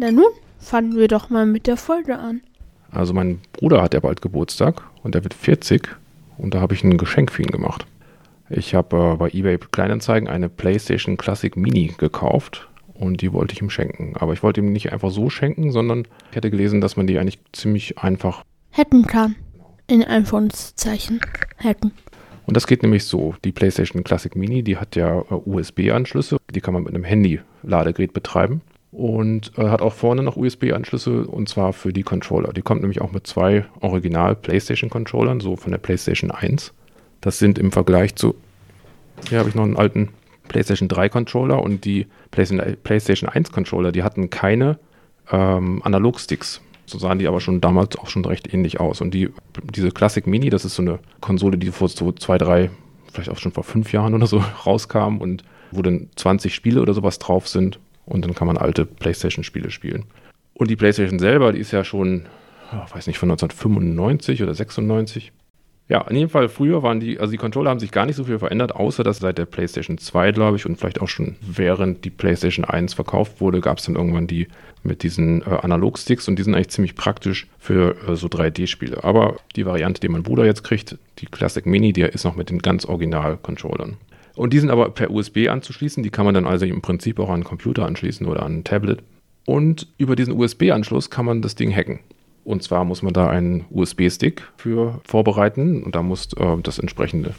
Na 0.00 0.10
nun, 0.10 0.32
fangen 0.58 0.96
wir 0.96 1.08
doch 1.08 1.28
mal 1.28 1.44
mit 1.44 1.66
der 1.66 1.76
Folge 1.76 2.18
an. 2.18 2.40
Also 2.90 3.12
mein 3.12 3.42
Bruder 3.52 3.82
hat 3.82 3.92
ja 3.92 4.00
bald 4.00 4.22
Geburtstag 4.22 4.82
und 5.02 5.14
er 5.14 5.24
wird 5.24 5.34
40 5.34 5.94
und 6.38 6.54
da 6.54 6.62
habe 6.62 6.72
ich 6.72 6.82
ein 6.82 6.96
Geschenk 6.96 7.30
für 7.30 7.42
ihn 7.42 7.50
gemacht. 7.50 7.84
Ich 8.48 8.74
habe 8.74 8.96
äh, 8.96 9.16
bei 9.16 9.28
eBay 9.28 9.58
Kleinanzeigen 9.58 10.26
eine 10.26 10.48
PlayStation 10.48 11.18
Classic 11.18 11.54
Mini 11.54 11.92
gekauft 11.98 12.66
und 12.94 13.20
die 13.20 13.34
wollte 13.34 13.52
ich 13.52 13.60
ihm 13.60 13.68
schenken. 13.68 14.14
Aber 14.18 14.32
ich 14.32 14.42
wollte 14.42 14.62
ihm 14.62 14.72
nicht 14.72 14.90
einfach 14.90 15.10
so 15.10 15.28
schenken, 15.28 15.70
sondern 15.70 16.06
ich 16.30 16.36
hätte 16.36 16.50
gelesen, 16.50 16.80
dass 16.80 16.96
man 16.96 17.06
die 17.06 17.18
eigentlich 17.18 17.38
ziemlich 17.52 17.98
einfach 17.98 18.42
Hacken 18.72 19.06
kann. 19.06 19.36
In 19.86 20.02
Anführungszeichen. 20.02 21.20
Hacken. 21.62 21.92
Und 22.46 22.56
das 22.56 22.66
geht 22.66 22.82
nämlich 22.82 23.04
so. 23.04 23.34
Die 23.44 23.52
PlayStation 23.52 24.02
Classic 24.02 24.34
Mini, 24.34 24.62
die 24.62 24.78
hat 24.78 24.96
ja 24.96 25.18
äh, 25.18 25.24
USB-Anschlüsse. 25.44 26.38
Die 26.54 26.62
kann 26.62 26.72
man 26.72 26.84
mit 26.84 26.94
einem 26.94 27.04
Handy-Ladegerät 27.04 28.14
betreiben. 28.14 28.62
Und 28.92 29.52
äh, 29.56 29.68
hat 29.68 29.82
auch 29.82 29.92
vorne 29.92 30.22
noch 30.22 30.36
USB-Anschlüsse 30.36 31.26
und 31.26 31.48
zwar 31.48 31.72
für 31.72 31.92
die 31.92 32.02
Controller. 32.02 32.52
Die 32.52 32.62
kommt 32.62 32.80
nämlich 32.80 33.00
auch 33.00 33.12
mit 33.12 33.26
zwei 33.26 33.64
Original 33.80 34.34
PlayStation-Controllern, 34.34 35.40
so 35.40 35.56
von 35.56 35.70
der 35.70 35.78
PlayStation 35.78 36.30
1. 36.30 36.72
Das 37.20 37.38
sind 37.38 37.58
im 37.58 37.70
Vergleich 37.70 38.16
zu. 38.16 38.34
Hier 39.28 39.38
habe 39.38 39.48
ich 39.48 39.54
noch 39.54 39.64
einen 39.64 39.76
alten 39.76 40.08
PlayStation 40.48 40.88
3 40.88 41.08
Controller 41.08 41.62
und 41.62 41.84
die 41.84 42.06
PlayStation, 42.32 42.76
PlayStation 42.82 43.28
1 43.28 43.52
Controller, 43.52 43.92
die 43.92 44.02
hatten 44.02 44.30
keine 44.30 44.78
ähm, 45.30 45.80
Analogsticks. 45.84 46.60
So 46.86 46.98
sahen 46.98 47.20
die 47.20 47.28
aber 47.28 47.40
schon 47.40 47.60
damals 47.60 47.96
auch 47.96 48.08
schon 48.08 48.24
recht 48.24 48.52
ähnlich 48.52 48.80
aus. 48.80 49.00
Und 49.00 49.14
die, 49.14 49.30
diese 49.72 49.92
Classic 49.92 50.26
Mini, 50.26 50.50
das 50.50 50.64
ist 50.64 50.74
so 50.74 50.82
eine 50.82 50.98
Konsole, 51.20 51.56
die 51.56 51.70
vor 51.70 51.88
so 51.88 52.10
zwei, 52.10 52.36
drei, 52.36 52.70
vielleicht 53.12 53.30
auch 53.30 53.38
schon 53.38 53.52
vor 53.52 53.62
fünf 53.62 53.92
Jahren 53.92 54.14
oder 54.14 54.26
so 54.26 54.38
rauskam 54.66 55.18
und 55.18 55.44
wo 55.70 55.82
dann 55.82 56.08
20 56.16 56.52
Spiele 56.52 56.82
oder 56.82 56.94
sowas 56.94 57.20
drauf 57.20 57.46
sind. 57.46 57.78
Und 58.10 58.24
dann 58.24 58.34
kann 58.34 58.48
man 58.48 58.58
alte 58.58 58.84
PlayStation-Spiele 58.84 59.70
spielen. 59.70 60.04
Und 60.52 60.68
die 60.68 60.76
PlayStation 60.76 61.20
selber, 61.20 61.52
die 61.52 61.60
ist 61.60 61.70
ja 61.70 61.84
schon, 61.84 62.26
ich 62.86 62.94
weiß 62.94 63.06
nicht, 63.06 63.18
von 63.18 63.30
1995 63.30 64.42
oder 64.42 64.52
96. 64.52 65.32
Ja, 65.88 66.02
in 66.02 66.16
jedem 66.16 66.28
Fall 66.28 66.48
früher 66.48 66.82
waren 66.82 67.00
die, 67.00 67.18
also 67.18 67.30
die 67.30 67.36
Controller 67.36 67.70
haben 67.70 67.80
sich 67.80 67.92
gar 67.92 68.06
nicht 68.06 68.16
so 68.16 68.24
viel 68.24 68.38
verändert, 68.38 68.74
außer 68.74 69.02
dass 69.02 69.18
seit 69.18 69.38
der 69.38 69.46
PlayStation 69.46 69.96
2, 69.96 70.32
glaube 70.32 70.56
ich, 70.56 70.66
und 70.66 70.76
vielleicht 70.76 71.00
auch 71.00 71.08
schon 71.08 71.36
während 71.40 72.04
die 72.04 72.10
PlayStation 72.10 72.64
1 72.64 72.94
verkauft 72.94 73.40
wurde, 73.40 73.60
gab 73.60 73.78
es 73.78 73.84
dann 73.84 73.96
irgendwann 73.96 74.26
die 74.26 74.48
mit 74.82 75.02
diesen 75.02 75.42
äh, 75.42 75.46
Analogsticks 75.46 76.28
und 76.28 76.36
die 76.36 76.42
sind 76.42 76.54
eigentlich 76.54 76.70
ziemlich 76.70 76.94
praktisch 76.94 77.46
für 77.58 77.96
äh, 78.08 78.16
so 78.16 78.26
3D-Spiele. 78.26 79.04
Aber 79.04 79.36
die 79.56 79.66
Variante, 79.66 80.00
die 80.00 80.08
mein 80.08 80.22
Bruder 80.22 80.44
jetzt 80.44 80.64
kriegt, 80.64 80.96
die 81.18 81.26
Classic 81.26 81.64
Mini, 81.64 81.92
die 81.92 82.02
ist 82.02 82.24
noch 82.24 82.36
mit 82.36 82.50
den 82.50 82.58
ganz 82.58 82.84
Original-Controllern. 82.84 83.96
Und 84.36 84.52
die 84.52 84.58
sind 84.58 84.70
aber 84.70 84.90
per 84.90 85.10
USB 85.10 85.48
anzuschließen, 85.48 86.02
die 86.02 86.10
kann 86.10 86.24
man 86.24 86.34
dann 86.34 86.46
also 86.46 86.64
im 86.64 86.82
Prinzip 86.82 87.18
auch 87.18 87.28
an 87.28 87.36
einen 87.36 87.44
Computer 87.44 87.86
anschließen 87.86 88.26
oder 88.26 88.42
an 88.44 88.58
ein 88.58 88.64
Tablet. 88.64 89.02
Und 89.46 89.88
über 89.98 90.16
diesen 90.16 90.34
USB-Anschluss 90.34 91.10
kann 91.10 91.24
man 91.24 91.42
das 91.42 91.54
Ding 91.54 91.74
hacken. 91.74 92.00
Und 92.44 92.62
zwar 92.62 92.84
muss 92.84 93.02
man 93.02 93.12
da 93.12 93.28
einen 93.28 93.64
USB-Stick 93.70 94.42
für 94.56 95.00
vorbereiten 95.04 95.82
und 95.82 95.94
da 95.94 96.02
muss 96.02 96.32
äh, 96.34 96.56
das 96.62 96.78
entsprechende 96.78 97.34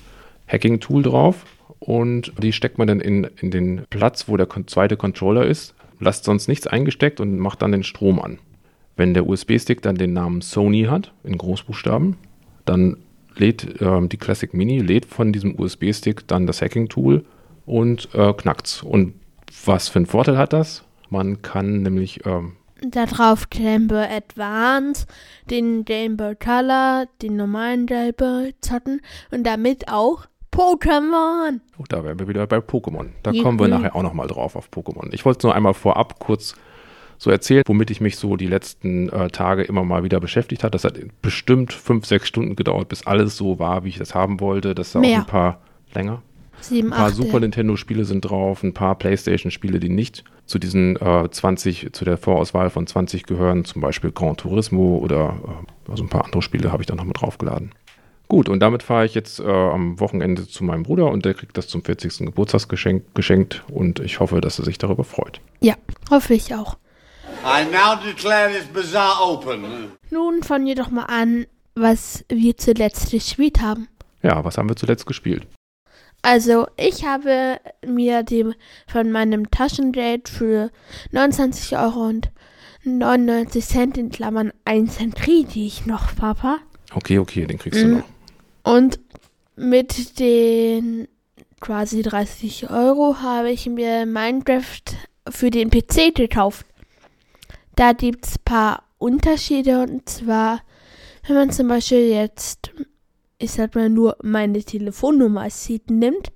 Hacking-Tool 0.47 1.03
drauf. 1.03 1.45
Und 1.79 2.33
die 2.41 2.53
steckt 2.53 2.77
man 2.77 2.87
dann 2.87 2.99
in, 2.99 3.27
in 3.39 3.49
den 3.49 3.81
Platz, 3.89 4.27
wo 4.27 4.37
der 4.37 4.47
zweite 4.67 4.97
Controller 4.97 5.45
ist, 5.45 5.73
lasst 5.99 6.25
sonst 6.25 6.47
nichts 6.47 6.67
eingesteckt 6.67 7.19
und 7.19 7.39
macht 7.39 7.61
dann 7.61 7.71
den 7.71 7.83
Strom 7.83 8.19
an. 8.19 8.39
Wenn 8.95 9.13
der 9.13 9.27
USB-Stick 9.27 9.81
dann 9.81 9.95
den 9.95 10.13
Namen 10.13 10.41
Sony 10.41 10.83
hat, 10.83 11.11
in 11.23 11.37
Großbuchstaben, 11.37 12.17
dann 12.65 12.97
lädt 13.35 13.81
äh, 13.81 14.07
die 14.07 14.17
Classic 14.17 14.53
Mini 14.53 14.79
lädt 14.79 15.05
von 15.05 15.31
diesem 15.33 15.59
USB-Stick 15.59 16.27
dann 16.27 16.47
das 16.47 16.61
Hacking-Tool 16.61 17.25
und 17.65 18.09
äh, 18.13 18.33
knackt's. 18.33 18.83
Und 18.83 19.13
was 19.65 19.89
für 19.89 19.99
einen 19.99 20.05
Vorteil 20.05 20.37
hat 20.37 20.53
das? 20.53 20.83
Man 21.09 21.41
kann 21.41 21.81
nämlich 21.81 22.25
ähm, 22.25 22.53
darauf 22.81 23.49
Game 23.49 23.87
Boy 23.87 24.05
Advance, 24.05 25.05
den 25.49 25.85
Game 25.85 26.17
Boy 26.17 26.35
Color, 26.35 27.05
den 27.21 27.35
normalen 27.35 27.85
Game 27.85 28.13
Boy 28.15 28.55
zocken 28.61 29.01
und 29.29 29.43
damit 29.43 29.87
auch 29.87 30.25
Pokémon. 30.51 31.61
Oh, 31.77 31.83
da 31.87 32.03
wären 32.03 32.19
wir 32.19 32.27
wieder 32.27 32.45
bei 32.47 32.57
Pokémon. 32.57 33.09
Da 33.23 33.31
ja. 33.31 33.41
kommen 33.41 33.59
wir 33.59 33.67
nachher 33.67 33.95
auch 33.95 34.03
nochmal 34.03 34.27
drauf 34.27 34.55
auf 34.55 34.69
Pokémon. 34.69 35.13
Ich 35.13 35.25
wollte 35.25 35.39
es 35.39 35.43
nur 35.43 35.55
einmal 35.55 35.73
vorab 35.73 36.19
kurz 36.19 36.55
so 37.21 37.29
erzählen, 37.29 37.61
womit 37.67 37.91
ich 37.91 38.01
mich 38.01 38.17
so 38.17 38.35
die 38.35 38.47
letzten 38.47 39.07
äh, 39.09 39.29
Tage 39.29 39.61
immer 39.61 39.83
mal 39.83 40.03
wieder 40.03 40.19
beschäftigt 40.19 40.63
habe. 40.63 40.71
Das 40.71 40.83
hat 40.83 40.97
bestimmt 41.21 41.71
fünf, 41.71 42.07
sechs 42.07 42.27
Stunden 42.27 42.55
gedauert, 42.55 42.89
bis 42.89 43.05
alles 43.05 43.37
so 43.37 43.59
war, 43.59 43.83
wie 43.83 43.89
ich 43.89 43.99
das 43.99 44.15
haben 44.15 44.39
wollte. 44.39 44.73
Das 44.73 44.95
war 44.95 45.03
auch 45.03 45.05
ein 45.05 45.25
paar 45.27 45.59
länger. 45.93 46.23
Sieben, 46.61 46.91
ein 46.91 46.97
paar 46.97 47.09
acht, 47.09 47.15
Super 47.15 47.39
Nintendo-Spiele 47.39 48.05
sind 48.05 48.21
drauf, 48.21 48.63
ein 48.63 48.73
paar 48.73 48.95
PlayStation-Spiele, 48.95 49.79
die 49.79 49.89
nicht 49.89 50.23
zu 50.47 50.57
diesen 50.57 50.95
äh, 50.95 51.29
20, 51.29 51.93
zu 51.93 52.05
der 52.05 52.17
Vorauswahl 52.17 52.71
von 52.71 52.87
20 52.87 53.27
gehören, 53.27 53.65
zum 53.65 53.81
Beispiel 53.81 54.11
Gran 54.11 54.35
Turismo 54.35 54.97
oder 54.97 55.37
äh, 55.45 55.91
also 55.91 56.03
ein 56.03 56.09
paar 56.09 56.25
andere 56.25 56.41
Spiele 56.41 56.71
habe 56.71 56.81
ich 56.81 56.87
dann 56.87 56.97
noch 56.97 57.05
mit 57.05 57.21
draufgeladen. 57.21 57.71
Gut, 58.29 58.49
und 58.49 58.61
damit 58.61 58.81
fahre 58.81 59.05
ich 59.05 59.13
jetzt 59.13 59.39
äh, 59.39 59.43
am 59.43 59.99
Wochenende 59.99 60.47
zu 60.47 60.63
meinem 60.63 60.83
Bruder 60.83 61.11
und 61.11 61.23
der 61.23 61.35
kriegt 61.35 61.55
das 61.55 61.67
zum 61.67 61.83
40. 61.83 62.25
Geburtstagsgeschenk 62.25 63.13
geschenkt 63.13 63.63
und 63.69 63.99
ich 63.99 64.19
hoffe, 64.19 64.41
dass 64.41 64.57
er 64.57 64.65
sich 64.65 64.79
darüber 64.79 65.03
freut. 65.03 65.39
Ja, 65.59 65.75
hoffe 66.09 66.33
ich 66.33 66.55
auch. 66.55 66.77
I 67.43 67.65
now 67.65 67.95
declare 67.95 68.51
this 68.51 68.65
bazaar 68.65 69.19
open. 69.21 69.91
Nun 70.11 70.43
fangen 70.43 70.67
wir 70.67 70.75
doch 70.75 70.91
mal 70.91 71.05
an, 71.05 71.47
was 71.73 72.23
wir 72.29 72.55
zuletzt 72.55 73.11
gespielt 73.11 73.61
haben. 73.61 73.87
Ja, 74.21 74.43
was 74.45 74.57
haben 74.57 74.69
wir 74.69 74.75
zuletzt 74.75 75.07
gespielt? 75.07 75.47
Also, 76.21 76.67
ich 76.77 77.03
habe 77.03 77.59
mir 77.83 78.21
die 78.21 78.45
von 78.85 79.11
meinem 79.11 79.49
Taschengeld 79.49 80.29
für 80.29 80.69
29 81.11 81.77
Euro 81.77 82.05
und 82.05 82.29
99 82.83 83.65
Cent 83.65 83.97
in 83.97 84.11
Klammern 84.11 84.53
1 84.65 84.97
Cent 84.97 85.15
kriege 85.15 85.59
ich 85.59 85.87
noch, 85.87 86.15
Papa. 86.15 86.59
Okay, 86.93 87.17
okay, 87.17 87.47
den 87.47 87.57
kriegst 87.57 87.81
du 87.81 87.87
mhm. 87.87 87.97
noch. 87.97 88.75
Und 88.75 88.99
mit 89.55 90.19
den 90.19 91.07
quasi 91.59 92.03
30 92.03 92.69
Euro 92.69 93.17
habe 93.21 93.49
ich 93.49 93.65
mir 93.65 94.05
Minecraft 94.05 94.81
für 95.29 95.49
den 95.49 95.71
PC 95.71 96.13
gekauft. 96.13 96.65
Da 97.81 97.93
gibt 97.93 98.27
es 98.27 98.35
ein 98.35 98.43
paar 98.45 98.83
Unterschiede 98.99 99.81
und 99.81 100.07
zwar, 100.07 100.61
wenn 101.25 101.35
man 101.35 101.49
zum 101.49 101.67
Beispiel 101.67 102.11
jetzt 102.11 102.71
ich 103.39 103.53
sag 103.53 103.73
mal 103.73 103.89
nur 103.89 104.17
meine 104.21 104.61
Telefonnummer 104.61 105.41
als 105.41 105.63
Seed 105.63 105.89
nimmt. 105.89 106.31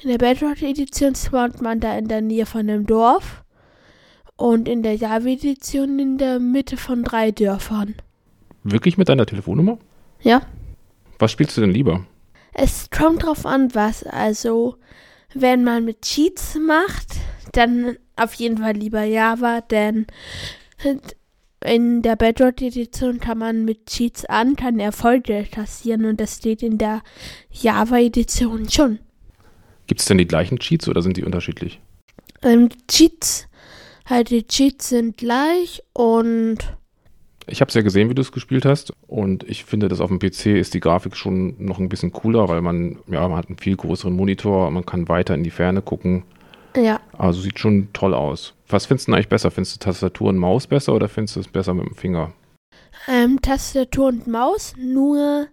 In 0.00 0.10
der 0.10 0.18
Bedrock-Edition 0.18 1.16
spawnt 1.16 1.60
man 1.60 1.80
da 1.80 1.98
in 1.98 2.06
der 2.06 2.20
Nähe 2.20 2.46
von 2.46 2.60
einem 2.60 2.86
Dorf 2.86 3.42
und 4.36 4.68
in 4.68 4.84
der 4.84 4.94
Java-Edition 4.94 5.98
in 5.98 6.16
der 6.16 6.38
Mitte 6.38 6.76
von 6.76 7.02
drei 7.02 7.32
Dörfern. 7.32 7.96
Wirklich 8.62 8.96
mit 8.96 9.08
deiner 9.08 9.26
Telefonnummer? 9.26 9.78
Ja. 10.20 10.42
Was 11.18 11.32
spielst 11.32 11.56
du 11.56 11.62
denn 11.62 11.72
lieber? 11.72 12.06
Es 12.52 12.88
kommt 12.90 13.24
drauf 13.24 13.46
an, 13.46 13.74
was. 13.74 14.04
Also, 14.04 14.76
wenn 15.34 15.64
man 15.64 15.86
mit 15.86 16.02
Cheats 16.02 16.54
macht, 16.54 17.16
dann 17.50 17.96
auf 18.14 18.34
jeden 18.34 18.58
Fall 18.58 18.74
lieber 18.74 19.02
Java, 19.02 19.60
denn 19.60 20.06
in 21.64 22.02
der 22.02 22.16
Bedrock-Edition 22.16 23.20
kann 23.20 23.38
man 23.38 23.64
mit 23.64 23.86
Cheats 23.86 24.24
an, 24.26 24.54
kann 24.54 24.78
Erfolge 24.78 25.46
kassieren 25.50 26.04
und 26.04 26.20
das 26.20 26.36
steht 26.36 26.62
in 26.62 26.78
der 26.78 27.02
Java-Edition 27.50 28.68
schon. 28.68 28.98
Gibt 29.86 30.00
es 30.00 30.06
denn 30.06 30.18
die 30.18 30.26
gleichen 30.26 30.58
Cheats 30.58 30.88
oder 30.88 31.02
sind 31.02 31.16
die 31.16 31.24
unterschiedlich? 31.24 31.80
Ähm, 32.42 32.68
Cheats, 32.88 33.48
halt 34.06 34.30
die 34.30 34.46
Cheats 34.46 34.90
sind 34.90 35.16
gleich 35.16 35.82
und 35.94 36.58
ich 37.46 37.60
habe 37.60 37.68
es 37.68 37.74
ja 37.74 37.82
gesehen, 37.82 38.08
wie 38.08 38.14
du 38.14 38.22
es 38.22 38.32
gespielt 38.32 38.64
hast 38.64 38.92
und 39.06 39.44
ich 39.44 39.64
finde, 39.64 39.88
dass 39.88 40.00
auf 40.00 40.08
dem 40.08 40.18
PC 40.18 40.46
ist 40.46 40.72
die 40.72 40.80
Grafik 40.80 41.16
schon 41.16 41.54
noch 41.58 41.78
ein 41.78 41.90
bisschen 41.90 42.12
cooler, 42.12 42.48
weil 42.48 42.62
man 42.62 42.98
ja 43.06 43.26
man 43.28 43.36
hat 43.36 43.48
einen 43.48 43.58
viel 43.58 43.76
größeren 43.76 44.14
Monitor, 44.14 44.70
man 44.70 44.86
kann 44.86 45.08
weiter 45.08 45.34
in 45.34 45.42
die 45.42 45.50
Ferne 45.50 45.82
gucken 45.82 46.24
ja. 46.76 47.00
Also 47.16 47.40
sieht 47.40 47.58
schon 47.58 47.88
toll 47.92 48.14
aus. 48.14 48.54
Was 48.68 48.86
findest 48.86 49.08
du 49.08 49.12
eigentlich 49.12 49.28
besser? 49.28 49.50
Findest 49.50 49.76
du 49.76 49.84
Tastatur 49.84 50.28
und 50.28 50.38
Maus 50.38 50.66
besser 50.66 50.94
oder 50.94 51.08
findest 51.08 51.36
du 51.36 51.40
es 51.40 51.48
besser 51.48 51.74
mit 51.74 51.86
dem 51.86 51.94
Finger? 51.94 52.32
Ähm, 53.08 53.40
Tastatur 53.42 54.08
und 54.08 54.26
Maus, 54.26 54.74
nur 54.78 55.46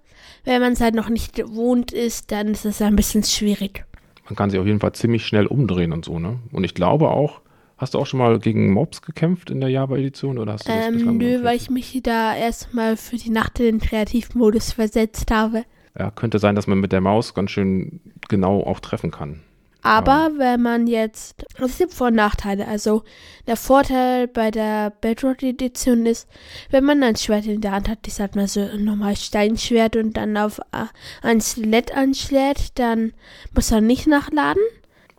wenn 0.45 0.61
man 0.61 0.73
es 0.73 0.81
halt 0.81 0.95
noch 0.95 1.09
nicht 1.09 1.35
gewohnt 1.35 1.91
ist, 1.91 2.31
dann 2.31 2.47
ist 2.49 2.65
es 2.65 2.81
ein 2.81 2.95
bisschen 2.95 3.23
schwierig. 3.23 3.85
Man 4.25 4.35
kann 4.35 4.49
sich 4.49 4.59
auf 4.59 4.65
jeden 4.65 4.79
Fall 4.79 4.93
ziemlich 4.93 5.25
schnell 5.25 5.45
umdrehen 5.45 5.91
und 5.91 6.05
so, 6.05 6.17
ne? 6.17 6.39
Und 6.51 6.63
ich 6.63 6.73
glaube 6.73 7.09
auch, 7.09 7.41
hast 7.77 7.93
du 7.93 7.99
auch 7.99 8.05
schon 8.05 8.19
mal 8.19 8.39
gegen 8.39 8.71
Mobs 8.71 9.01
gekämpft 9.01 9.49
in 9.49 9.59
der 9.59 9.69
Java-Edition 9.69 10.37
oder 10.37 10.53
hast 10.53 10.67
du 10.67 10.71
das 10.71 10.87
ähm, 10.87 11.17
Nö, 11.17 11.43
weil 11.43 11.57
ich 11.57 11.69
mich 11.69 11.99
da 12.01 12.35
erstmal 12.35 12.95
für 12.95 13.17
die 13.17 13.31
Nacht 13.31 13.59
in 13.59 13.65
den 13.65 13.79
Kreativmodus 13.79 14.71
versetzt 14.71 15.31
habe. 15.31 15.65
Ja, 15.97 16.11
könnte 16.11 16.39
sein, 16.39 16.55
dass 16.55 16.67
man 16.67 16.79
mit 16.79 16.93
der 16.93 17.01
Maus 17.01 17.33
ganz 17.33 17.51
schön 17.51 17.99
genau 18.29 18.63
auch 18.63 18.79
treffen 18.79 19.11
kann. 19.11 19.41
Aber 19.81 20.29
oh. 20.31 20.39
wenn 20.39 20.61
man 20.61 20.87
jetzt, 20.87 21.43
es 21.59 21.77
gibt 21.77 21.93
Vor- 21.93 22.07
und 22.07 22.15
Nachteile. 22.15 22.67
Also 22.67 23.03
der 23.47 23.57
Vorteil 23.57 24.27
bei 24.27 24.51
der 24.51 24.91
Bedrock-Edition 25.01 26.05
ist, 26.05 26.27
wenn 26.69 26.83
man 26.83 27.01
ein 27.03 27.15
Schwert 27.15 27.45
in 27.45 27.61
der 27.61 27.71
Hand 27.71 27.89
hat, 27.89 27.99
ich 28.05 28.13
sag 28.13 28.35
mal 28.35 28.47
so 28.47 28.61
ein 28.61 28.83
normal 28.83 29.15
Steinschwert 29.15 29.95
und 29.95 30.17
dann 30.17 30.37
auf 30.37 30.59
ein 31.21 31.41
Skelett 31.41 31.95
anschlägt, 31.95 32.77
dann 32.79 33.13
muss 33.55 33.71
er 33.71 33.81
nicht 33.81 34.07
nachladen. 34.07 34.61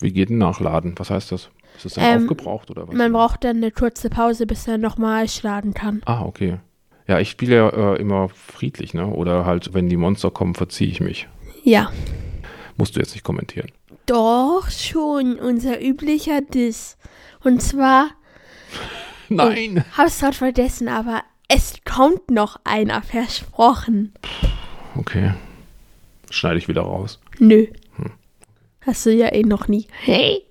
Wie 0.01 0.13
geht 0.13 0.31
ein 0.31 0.39
Nachladen? 0.39 0.95
Was 0.97 1.11
heißt 1.11 1.33
das? 1.33 1.51
Ist 1.77 1.85
das 1.85 1.95
dann 1.95 2.05
Ähm, 2.05 2.23
aufgebraucht 2.23 2.71
oder 2.71 2.87
was? 2.87 2.95
Man 2.95 3.13
braucht 3.13 3.45
dann 3.45 3.57
eine 3.57 3.71
kurze 3.71 4.11
Pause, 4.11 4.47
bis 4.47 4.69
er 4.69 4.79
nochmal 4.79 5.27
laden 5.43 5.75
kann. 5.75 6.03
ah, 6.05 6.23
okay. 6.23 6.59
Ja, 7.09 7.19
ich 7.19 7.31
spiele 7.31 7.57
ja 7.57 7.69
äh, 7.69 8.01
immer 8.01 8.29
friedlich, 8.29 8.95
ne? 8.95 9.09
Oder 9.09 9.45
halt, 9.45 9.75
wenn 9.75 9.89
die 9.89 9.97
Monster 9.97 10.31
kommen, 10.31 10.55
verziehe 10.55 10.89
ich 10.89 11.01
mich. 11.01 11.29
Ja. 11.65 11.91
Musst 12.77 12.95
du 12.95 13.01
jetzt 13.01 13.13
nicht 13.15 13.25
kommentieren. 13.25 13.71
Doch 14.07 14.71
schon, 14.71 15.39
unser 15.39 15.81
üblicher 15.83 16.41
Diss. 16.41 16.97
Und 17.45 17.63
zwar, 17.63 18.11
Nein! 19.29 19.85
hab's 19.97 20.21
gerade 20.21 20.37
vergessen, 20.37 20.89
aber 20.89 21.23
es 21.49 21.75
kommt 21.85 22.31
noch 22.31 22.59
einer, 22.65 23.03
versprochen. 23.03 24.13
Okay. 24.97 25.33
Schneide 26.31 26.59
ich 26.59 26.69
wieder 26.69 26.83
raus. 26.83 27.21
Nö. 27.39 27.67
Hast 28.85 29.07
du 29.07 29.11
ja 29.13 29.33
eh 29.33 29.43
noch 29.43 29.69
nie. 29.69 29.87
Hey. 30.01 30.43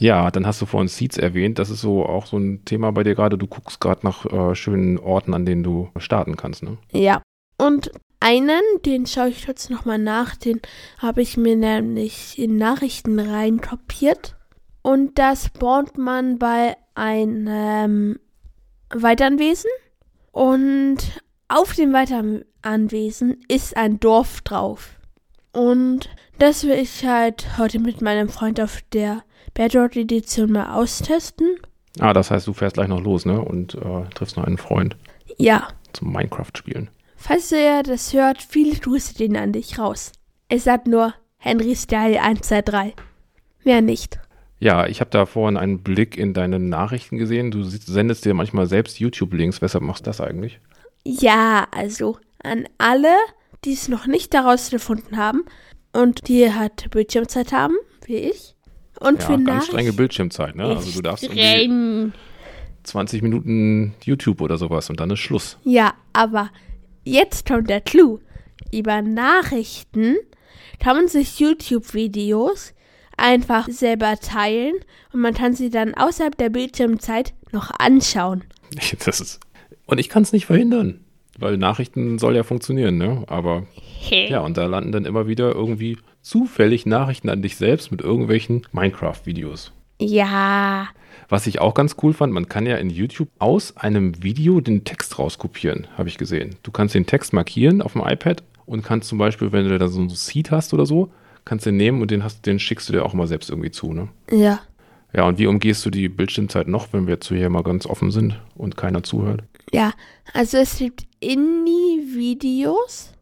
Ja, 0.00 0.30
dann 0.30 0.46
hast 0.46 0.60
du 0.62 0.66
vorhin 0.66 0.88
Seeds 0.88 1.16
erwähnt. 1.16 1.58
Das 1.58 1.70
ist 1.70 1.80
so 1.80 2.04
auch 2.04 2.26
so 2.26 2.36
ein 2.36 2.64
Thema 2.64 2.92
bei 2.92 3.02
dir 3.02 3.14
gerade. 3.14 3.36
Du 3.36 3.46
guckst 3.46 3.80
gerade 3.80 4.00
nach 4.04 4.26
äh, 4.26 4.54
schönen 4.54 4.98
Orten, 4.98 5.34
an 5.34 5.44
denen 5.44 5.64
du 5.64 5.90
starten 5.96 6.36
kannst, 6.36 6.62
ne? 6.62 6.78
Ja. 6.92 7.22
Und 7.58 7.90
einen, 8.20 8.60
den 8.84 9.06
schaue 9.06 9.28
ich 9.28 9.46
jetzt 9.46 9.70
nochmal 9.70 9.98
nach, 9.98 10.36
den 10.36 10.60
habe 10.98 11.22
ich 11.22 11.36
mir 11.36 11.56
nämlich 11.56 12.38
in 12.38 12.56
Nachrichten 12.56 13.18
rein 13.20 13.60
kopiert. 13.60 14.36
Und 14.82 15.18
da 15.18 15.36
spawnt 15.36 15.98
man 15.98 16.38
bei 16.38 16.76
einem 16.94 18.18
Weiteranwesen. 18.90 19.70
Und 20.32 20.98
auf 21.48 21.74
dem 21.74 21.92
Weiteranwesen 21.92 23.40
ist 23.48 23.76
ein 23.76 24.00
Dorf 24.00 24.40
drauf. 24.42 24.96
Und 25.52 26.08
das 26.38 26.64
will 26.64 26.78
ich 26.78 27.04
halt 27.04 27.58
heute 27.58 27.80
mit 27.80 28.00
meinem 28.00 28.28
Freund 28.28 28.60
auf 28.60 28.82
der 28.92 29.24
Bedrock-Edition 29.54 30.52
mal 30.52 30.74
austesten. 30.74 31.56
Ah, 31.98 32.12
das 32.12 32.30
heißt, 32.30 32.46
du 32.46 32.52
fährst 32.52 32.74
gleich 32.74 32.88
noch 32.88 33.00
los, 33.00 33.26
ne? 33.26 33.40
Und 33.40 33.74
äh, 33.74 34.04
triffst 34.14 34.36
noch 34.36 34.44
einen 34.44 34.58
Freund 34.58 34.96
Ja, 35.36 35.68
zum 35.92 36.12
Minecraft-Spielen. 36.12 36.90
Falls 37.20 37.50
ihr 37.50 37.82
das 37.82 38.12
hört, 38.12 38.40
viele 38.40 38.76
Grüße 38.78 39.14
gehen 39.14 39.36
an 39.36 39.52
dich 39.52 39.78
raus. 39.78 40.12
Es 40.48 40.64
sagt 40.64 40.86
nur 40.86 41.12
Henry 41.36 41.74
Style 41.74 42.22
123. 42.22 42.94
Mehr 43.64 43.82
nicht. 43.82 44.20
Ja, 44.60 44.86
ich 44.86 45.00
habe 45.00 45.10
da 45.10 45.26
vorhin 45.26 45.56
einen 45.56 45.82
Blick 45.82 46.16
in 46.16 46.32
deine 46.32 46.58
Nachrichten 46.58 47.18
gesehen. 47.18 47.50
Du 47.50 47.62
sendest 47.64 48.24
dir 48.24 48.34
manchmal 48.34 48.66
selbst 48.66 48.98
YouTube-Links. 49.00 49.60
Weshalb 49.60 49.84
machst 49.84 50.06
du 50.06 50.10
das 50.10 50.20
eigentlich? 50.20 50.60
Ja, 51.04 51.66
also 51.72 52.18
an 52.42 52.66
alle, 52.78 53.14
die 53.64 53.72
es 53.72 53.88
noch 53.88 54.06
nicht 54.06 54.32
daraus 54.32 54.70
gefunden 54.70 55.16
haben 55.16 55.44
und 55.92 56.28
die 56.28 56.52
halt 56.54 56.90
Bildschirmzeit 56.90 57.52
haben, 57.52 57.74
wie 58.06 58.16
ich. 58.16 58.54
Und 59.00 59.20
Ja, 59.20 59.26
für 59.26 59.42
ganz 59.42 59.66
strenge 59.66 59.82
Nachrichten. 59.82 59.96
Bildschirmzeit, 59.96 60.56
ne? 60.56 60.64
Also 60.64 60.90
du 60.92 61.02
darfst 61.02 61.24
Streng. 61.24 62.12
20 62.84 63.22
Minuten 63.22 63.94
YouTube 64.04 64.40
oder 64.40 64.56
sowas 64.56 64.88
und 64.88 64.98
dann 64.98 65.10
ist 65.10 65.18
Schluss. 65.18 65.58
Ja, 65.64 65.94
aber 66.12 66.50
jetzt 67.08 67.46
kommt 67.46 67.70
der 67.70 67.80
Clou. 67.80 68.18
Über 68.72 69.02
Nachrichten 69.02 70.16
kann 70.78 70.96
man 70.96 71.08
sich 71.08 71.38
YouTube-Videos 71.38 72.74
einfach 73.16 73.68
selber 73.68 74.16
teilen 74.16 74.74
und 75.12 75.20
man 75.20 75.34
kann 75.34 75.54
sie 75.54 75.70
dann 75.70 75.94
außerhalb 75.94 76.36
der 76.36 76.50
Bildschirmzeit 76.50 77.34
noch 77.52 77.70
anschauen. 77.78 78.44
Das 79.04 79.20
ist 79.20 79.40
und 79.88 79.98
ich 79.98 80.10
kann 80.10 80.22
es 80.22 80.32
nicht 80.32 80.44
verhindern, 80.44 81.00
weil 81.38 81.56
Nachrichten 81.56 82.18
soll 82.18 82.36
ja 82.36 82.42
funktionieren, 82.42 82.98
ne? 82.98 83.24
Aber 83.26 83.66
ja, 84.10 84.40
und 84.40 84.58
da 84.58 84.66
landen 84.66 84.92
dann 84.92 85.06
immer 85.06 85.26
wieder 85.26 85.54
irgendwie 85.54 85.96
zufällig 86.20 86.84
Nachrichten 86.84 87.30
an 87.30 87.40
dich 87.40 87.56
selbst 87.56 87.90
mit 87.90 88.02
irgendwelchen 88.02 88.66
Minecraft-Videos. 88.72 89.72
Ja, 90.00 90.88
Was 91.28 91.46
ich 91.46 91.60
auch 91.60 91.74
ganz 91.74 91.96
cool 92.02 92.12
fand, 92.12 92.32
man 92.32 92.48
kann 92.48 92.66
ja 92.66 92.76
in 92.76 92.88
YouTube 92.88 93.28
aus 93.38 93.76
einem 93.76 94.22
Video 94.22 94.60
den 94.60 94.84
Text 94.84 95.18
rauskopieren, 95.18 95.86
habe 95.96 96.08
ich 96.08 96.16
gesehen. 96.16 96.56
Du 96.62 96.70
kannst 96.70 96.94
den 96.94 97.06
Text 97.06 97.32
markieren 97.32 97.82
auf 97.82 97.92
dem 97.92 98.02
iPad 98.02 98.42
und 98.64 98.82
kannst 98.82 99.08
zum 99.08 99.18
Beispiel, 99.18 99.52
wenn 99.52 99.68
du 99.68 99.78
da 99.78 99.88
so 99.88 100.00
ein 100.00 100.08
Seed 100.08 100.50
hast 100.50 100.72
oder 100.72 100.86
so, 100.86 101.10
kannst 101.44 101.66
du 101.66 101.70
den 101.70 101.76
nehmen 101.76 102.00
und 102.00 102.10
den, 102.10 102.22
hast, 102.22 102.46
den 102.46 102.58
schickst 102.58 102.88
du 102.88 102.92
dir 102.92 103.04
auch 103.04 103.12
mal 103.12 103.26
selbst 103.26 103.50
irgendwie 103.50 103.70
zu, 103.70 103.92
ne? 103.92 104.08
ja. 104.30 104.60
Ja, 105.14 105.26
und 105.26 105.38
wie 105.38 105.46
umgehst 105.46 105.86
du 105.86 105.90
die 105.90 106.08
Bildschirmzeit 106.10 106.68
noch, 106.68 106.92
wenn 106.92 107.06
wir 107.06 107.14
jetzt 107.14 107.28
hier 107.28 107.48
mal 107.48 107.62
ganz 107.62 107.86
offen 107.86 108.10
sind 108.10 108.38
und 108.56 108.76
keiner 108.76 109.02
zuhört? 109.02 109.42
Ja, 109.72 109.92
also 110.34 110.58
es 110.58 110.76
gibt 110.76 111.06
Indie-Videos 111.20 113.12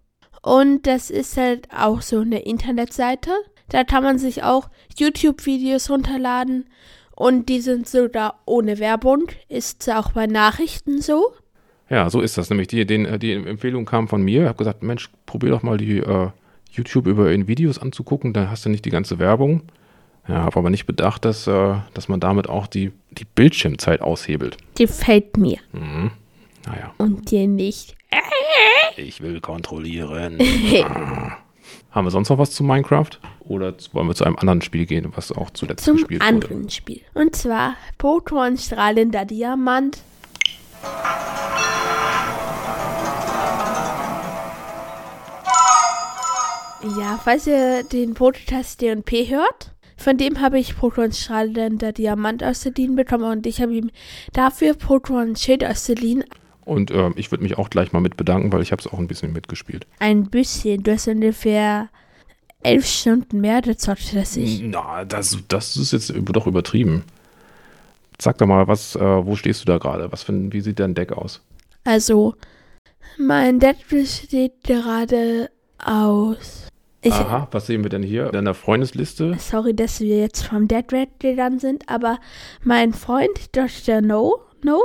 und 0.43 0.87
das 0.87 1.11
ist 1.11 1.37
halt 1.37 1.69
auch 1.73 2.03
so 2.03 2.21
eine 2.21 2.41
Internetseite. 2.41 3.31
Da 3.69 3.85
kann 3.85 4.03
man 4.05 4.19
sich 4.19 4.43
auch 4.43 4.69
YouTube-Videos 4.99 5.91
runterladen 5.91 6.67
und 7.15 7.49
die 7.49 7.61
sind 7.61 7.89
sogar 7.89 8.41
ohne 8.47 8.79
Werbung. 8.79 9.29
Ist 9.49 9.89
auch 9.91 10.13
bei 10.13 10.27
Nachrichten 10.27 11.01
so. 11.01 11.33
Ja, 11.89 12.11
so 12.11 12.21
ist 12.21 12.37
das 12.37 12.51
nämlich. 12.51 12.69
Die, 12.69 12.85
den, 12.87 13.07
äh, 13.07 13.19
die 13.19 13.33
Empfehlung 13.33 13.85
kam 13.85 14.09
von 14.09 14.23
mir. 14.23 14.43
Ich 14.43 14.49
habe 14.49 14.59
gesagt, 14.59 14.83
Mensch, 14.83 15.09
probier 15.25 15.51
doch 15.51 15.63
mal 15.63 15.79
die 15.79 15.99
äh, 15.99 16.29
YouTube 16.71 17.07
über 17.07 17.33
in 17.33 17.49
Videos 17.49 17.79
anzugucken, 17.79 18.33
dann 18.33 18.51
hast 18.51 18.65
du 18.65 18.69
nicht 18.69 18.85
die 18.85 18.91
ganze 18.91 19.19
Werbung. 19.19 19.63
Ja, 20.29 20.43
habe 20.43 20.59
aber 20.59 20.71
nicht 20.71 20.87
bedacht, 20.87 21.25
dass, 21.25 21.47
äh, 21.47 21.75
dass 21.95 22.09
man 22.09 22.19
damit 22.21 22.49
auch 22.49 22.67
die, 22.67 22.93
die 23.13 23.25
Bildschirmzeit 23.25 24.01
aushebelt. 24.01 24.57
Gefällt 24.77 25.37
mir 25.37 25.59
Mhm. 25.73 26.11
Naja, 26.67 26.93
und 26.99 27.31
dir 27.31 27.47
nicht. 27.47 27.97
ich 28.97 29.21
will 29.21 29.41
kontrollieren. 29.41 30.39
Ah. 30.83 31.39
Haben 31.91 32.07
wir 32.07 32.11
sonst 32.11 32.29
noch 32.29 32.39
was 32.39 32.51
zu 32.51 32.63
Minecraft? 32.65 33.11
Oder 33.41 33.75
wollen 33.93 34.09
wir 34.09 34.15
zu 34.15 34.25
einem 34.25 34.37
anderen 34.37 34.63
Spiel 34.63 34.87
gehen, 34.87 35.11
was 35.15 35.33
auch 35.33 35.51
zuletzt 35.51 35.85
Zum 35.85 35.97
gespielt 35.97 36.21
wurde? 36.21 36.35
anderen 36.35 36.71
Spiel. 36.71 37.03
Und 37.15 37.37
zwar 37.37 37.77
Pokémon 37.99 38.59
strahlender 38.59 39.25
Diamant. 39.25 39.99
Ja, 46.99 47.19
falls 47.23 47.47
ihr 47.47 47.83
den 47.83 48.15
Podcast 48.15 48.81
D&P 48.81 49.29
hört, 49.31 49.73
von 49.97 50.17
dem 50.19 50.41
habe 50.41 50.59
ich 50.59 50.73
Pokémon 50.73 51.13
strahlender 51.13 51.93
Diamant 51.93 52.45
ausgeliehen 52.45 52.95
bekommen 52.95 53.25
und 53.25 53.47
ich 53.47 53.61
habe 53.61 53.75
ihm 53.75 53.91
dafür 54.33 54.73
Pokémon 54.75 55.37
Schild 55.37 55.65
ausgeliehen. 55.65 56.25
Und 56.67 56.91
ähm, 56.91 57.15
ich 57.17 57.31
würde 57.31 57.45
mich 57.45 57.57
auch 57.57 57.71
gleich 57.71 57.93
mal 57.93 58.01
mit 58.01 58.17
bedanken, 58.17 58.53
weil 58.53 58.61
ich 58.61 58.73
habe 58.73 58.81
es 58.81 58.89
auch 58.89 58.99
ein 58.99 59.07
bisschen 59.07 59.33
mitgespielt. 59.33 59.87
Ein 60.01 60.29
bisschen, 60.29 60.83
du 60.83 60.93
hast 60.93 61.07
ungefähr 61.07 61.89
elf 62.63 62.85
Stunden 62.85 63.41
mehr 63.41 63.63
gezockt 63.63 64.13
als 64.17 64.37
ich. 64.37 64.63
Na, 64.63 65.05
das, 65.05 65.39
das 65.47 65.77
ist 65.77 65.93
jetzt 65.93 66.13
doch 66.17 66.47
übertrieben. 66.47 67.05
Sag 68.21 68.39
doch 68.39 68.47
mal, 68.47 68.67
was, 68.67 68.97
äh, 68.97 69.01
wo 69.01 69.37
stehst 69.37 69.61
du 69.63 69.67
da 69.67 69.79
gerade? 69.79 70.11
Was 70.11 70.25
für 70.25 70.53
wie 70.53 70.61
sieht 70.61 70.81
dein 70.81 70.95
Deck 70.95 71.13
aus? 71.13 71.41
Also, 71.85 72.35
mein 73.17 73.61
Deck 73.61 73.89
besteht 73.89 74.65
gerade 74.65 75.51
aus. 75.79 76.67
Ich, 77.01 77.13
Aha, 77.13 77.47
was 77.53 77.67
sehen 77.69 77.85
wir 77.85 77.91
denn 77.91 78.03
hier? 78.03 78.27
In 78.27 78.33
deiner 78.33 78.55
Freundesliste? 78.55 79.37
Sorry, 79.39 79.73
dass 79.73 80.01
wir 80.01 80.19
jetzt 80.19 80.45
vom 80.47 80.67
Dead 80.67 80.93
Red 80.93 81.21
gegangen 81.21 81.61
sind, 81.61 81.89
aber 81.89 82.19
mein 82.65 82.93
Freund 82.93 83.55
Dr. 83.55 84.01
No, 84.01 84.41
No, 84.65 84.81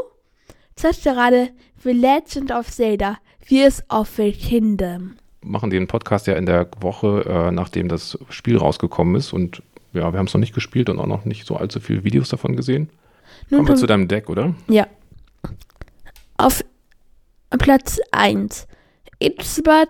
sagt 0.76 1.04
gerade 1.04 1.50
The 1.84 1.94
Legend 1.94 2.52
of 2.52 2.70
Zelda, 2.70 3.18
Tears 3.48 3.84
of 3.90 4.10
the 4.16 4.32
Kingdom. 4.32 5.16
Machen 5.44 5.72
den 5.72 5.88
Podcast 5.88 6.28
ja 6.28 6.36
in 6.36 6.46
der 6.46 6.70
Woche, 6.80 7.26
äh, 7.28 7.52
nachdem 7.52 7.88
das 7.88 8.20
Spiel 8.30 8.58
rausgekommen 8.58 9.16
ist. 9.16 9.34
Und 9.34 9.64
ja, 9.94 10.12
wir 10.14 10.20
haben 10.20 10.28
es 10.28 10.34
noch 10.34 10.40
nicht 10.40 10.54
gespielt 10.54 10.90
und 10.90 11.00
auch 11.00 11.08
noch 11.08 11.26
nicht 11.26 11.48
so 11.48 11.56
allzu 11.56 11.80
viele 11.80 12.04
Videos 12.04 12.30
davon 12.30 12.56
gesehen. 12.56 12.90
Nun 13.50 13.60
Kommen 13.60 13.70
wir 13.70 13.76
zu 13.76 13.88
deinem 13.88 14.08
Deck, 14.08 14.30
oder? 14.30 14.54
Ja. 14.68 14.86
Auf 16.38 16.64
Platz 17.50 18.00
1. 18.12 18.68
Itzbad 19.20 19.90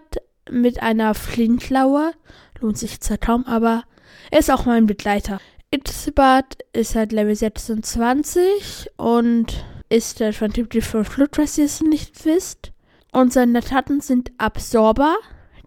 mit 0.50 0.81
einer 0.81 1.13
Flintlauer. 1.13 2.13
Lohnt 2.62 2.77
sich 2.77 3.01
zwar 3.01 3.17
kaum, 3.17 3.45
aber 3.45 3.83
er 4.29 4.39
ist 4.39 4.50
auch 4.50 4.65
mein 4.65 4.86
Begleiter. 4.86 5.39
Itzbad 5.71 6.57
ist 6.74 6.95
halt 6.95 7.12
Level 7.12 7.36
26 7.36 8.91
und 8.98 9.65
ist 9.91 10.24
von 10.33 10.53
Typ 10.53 10.71
für 10.83 11.03
Flut, 11.03 11.38
was 11.38 11.57
ihr 11.57 11.65
es 11.65 11.81
nicht 11.81 12.25
wisst. 12.25 12.71
Und 13.12 13.33
seine 13.33 13.62
Taten 13.62 14.00
sind 14.00 14.31
Absorber, 14.38 15.17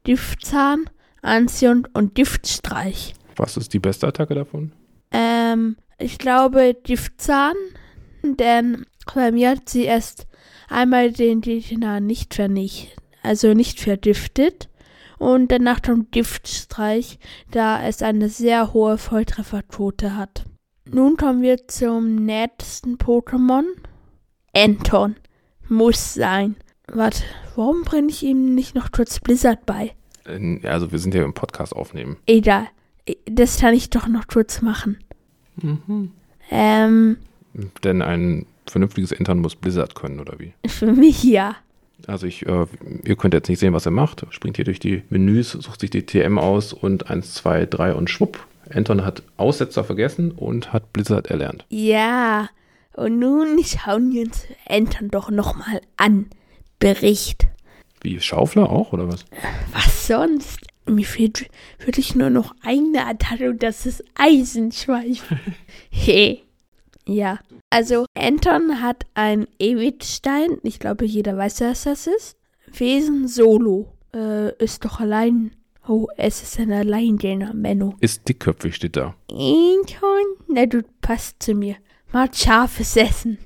Giftzahn, 0.02 0.88
Anziehung 1.22 1.86
und 1.92 2.14
Giftstreich. 2.14 3.14
Was 3.36 3.56
ist 3.56 3.74
die 3.74 3.78
beste 3.78 4.06
Attacke 4.06 4.34
davon? 4.34 4.72
Ähm, 5.10 5.76
ich 5.98 6.18
glaube 6.18 6.74
Giftzahn, 6.82 7.54
denn 8.22 8.86
bei 9.14 9.30
mir 9.30 9.50
hat 9.50 9.68
sie 9.68 9.84
erst 9.84 10.26
einmal 10.68 11.12
den 11.12 11.40
Gegner 11.40 12.00
nicht 12.00 12.34
vernichtet, 12.34 12.96
also 13.22 13.52
nicht 13.52 13.80
vergiftet. 13.80 14.70
Und 15.18 15.52
danach 15.52 15.80
kommt 15.80 16.12
Giftstreich, 16.12 17.18
da 17.50 17.86
es 17.86 18.02
eine 18.02 18.28
sehr 18.28 18.72
hohe 18.72 18.98
Volltrefferquote 18.98 20.16
hat. 20.16 20.44
Nun 20.90 21.16
kommen 21.16 21.42
wir 21.42 21.68
zum 21.68 22.16
nächsten 22.16 22.96
Pokémon. 22.96 23.64
Anton. 24.56 25.16
Muss 25.68 26.14
sein. 26.14 26.56
Warte, 26.86 27.22
warum 27.56 27.82
bringe 27.82 28.08
ich 28.08 28.22
ihm 28.22 28.54
nicht 28.54 28.74
noch 28.74 28.92
kurz 28.92 29.20
Blizzard 29.20 29.64
bei? 29.66 29.92
Äh, 30.26 30.60
ja, 30.62 30.70
Also 30.70 30.92
wir 30.92 30.98
sind 30.98 31.14
ja 31.14 31.24
im 31.24 31.34
Podcast 31.34 31.74
aufnehmen. 31.74 32.16
Egal. 32.26 32.66
Das 33.26 33.58
kann 33.60 33.74
ich 33.74 33.90
doch 33.90 34.06
noch 34.08 34.26
kurz 34.28 34.62
machen. 34.62 34.98
Ähm, 36.50 37.16
Denn 37.82 38.02
ein 38.02 38.46
vernünftiges 38.66 39.12
Intern 39.12 39.40
muss 39.40 39.56
Blizzard 39.56 39.94
können, 39.94 40.20
oder 40.20 40.38
wie? 40.38 40.52
für 40.66 40.92
mich 40.92 41.22
ja. 41.24 41.56
Also 42.06 42.26
ich, 42.26 42.44
äh, 42.46 42.66
ihr 43.04 43.16
könnt 43.16 43.34
jetzt 43.34 43.48
nicht 43.48 43.58
sehen, 43.60 43.72
was 43.72 43.86
er 43.86 43.92
macht. 43.92 44.26
Springt 44.30 44.56
hier 44.56 44.64
durch 44.64 44.80
die 44.80 45.02
Menüs, 45.08 45.52
sucht 45.52 45.80
sich 45.80 45.90
die 45.90 46.04
TM 46.04 46.38
aus 46.38 46.72
und 46.72 47.08
1, 47.10 47.34
2, 47.34 47.66
3 47.66 47.94
und 47.94 48.10
schwupp. 48.10 48.46
Anton 48.70 49.04
hat 49.04 49.22
Aussetzer 49.36 49.84
vergessen 49.84 50.30
und 50.32 50.72
hat 50.72 50.92
Blizzard 50.92 51.28
erlernt. 51.28 51.64
Ja. 51.68 52.48
Und 52.96 53.18
nun 53.18 53.62
schauen 53.64 54.12
wir 54.12 54.22
uns 54.22 54.46
Entern 54.64 55.10
doch 55.10 55.30
nochmal 55.30 55.80
an. 55.96 56.30
Bericht. 56.78 57.46
Wie 58.02 58.20
Schaufler 58.20 58.70
auch, 58.70 58.92
oder 58.92 59.08
was? 59.08 59.24
Was 59.72 60.06
sonst? 60.06 60.60
Mir 60.86 61.06
fehlt 61.06 61.48
wirklich 61.78 62.14
nur 62.14 62.28
noch 62.28 62.54
eine 62.62 63.06
Attacke 63.06 63.50
und 63.50 63.62
das 63.62 63.86
ist 63.86 64.04
Eisenschweif. 64.14 65.34
Hey. 65.90 66.42
Ja. 67.06 67.38
Also, 67.70 68.06
Anton 68.14 68.82
hat 68.82 69.06
ein 69.14 69.46
Ewigstein. 69.58 70.58
Ich 70.62 70.78
glaube, 70.78 71.04
jeder 71.04 71.36
weiß, 71.36 71.60
was 71.62 71.84
das 71.84 72.06
ist. 72.06 72.36
Wesen 72.72 73.28
Solo. 73.28 73.92
Äh, 74.14 74.54
ist 74.62 74.84
doch 74.84 75.00
allein. 75.00 75.52
Oh, 75.86 76.06
es 76.16 76.42
ist 76.42 76.58
ein 76.58 76.72
Alleingänger, 76.72 77.52
Menno. 77.54 77.94
Ist 78.00 78.28
dickköpfig, 78.28 78.74
steht 78.74 78.96
da. 78.96 79.14
Anton? 79.30 80.24
Na, 80.48 80.66
du 80.66 80.82
passt 81.00 81.42
zu 81.42 81.54
mir. 81.54 81.76
Mal 82.14 82.32
scharfes 82.32 82.94
Essen. 82.94 83.38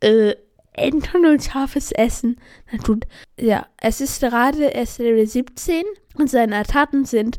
Äh, 0.00 0.34
Anton 0.76 1.24
und 1.24 1.42
scharfes 1.42 1.90
Essen. 1.90 2.36
Na 2.70 2.76
gut. 2.76 3.06
Ja, 3.40 3.66
es 3.80 4.02
ist 4.02 4.20
gerade 4.20 4.64
erst 4.64 4.98
Level 4.98 5.26
17 5.26 5.84
und 6.18 6.28
seine 6.28 6.64
Taten 6.64 7.06
sind 7.06 7.38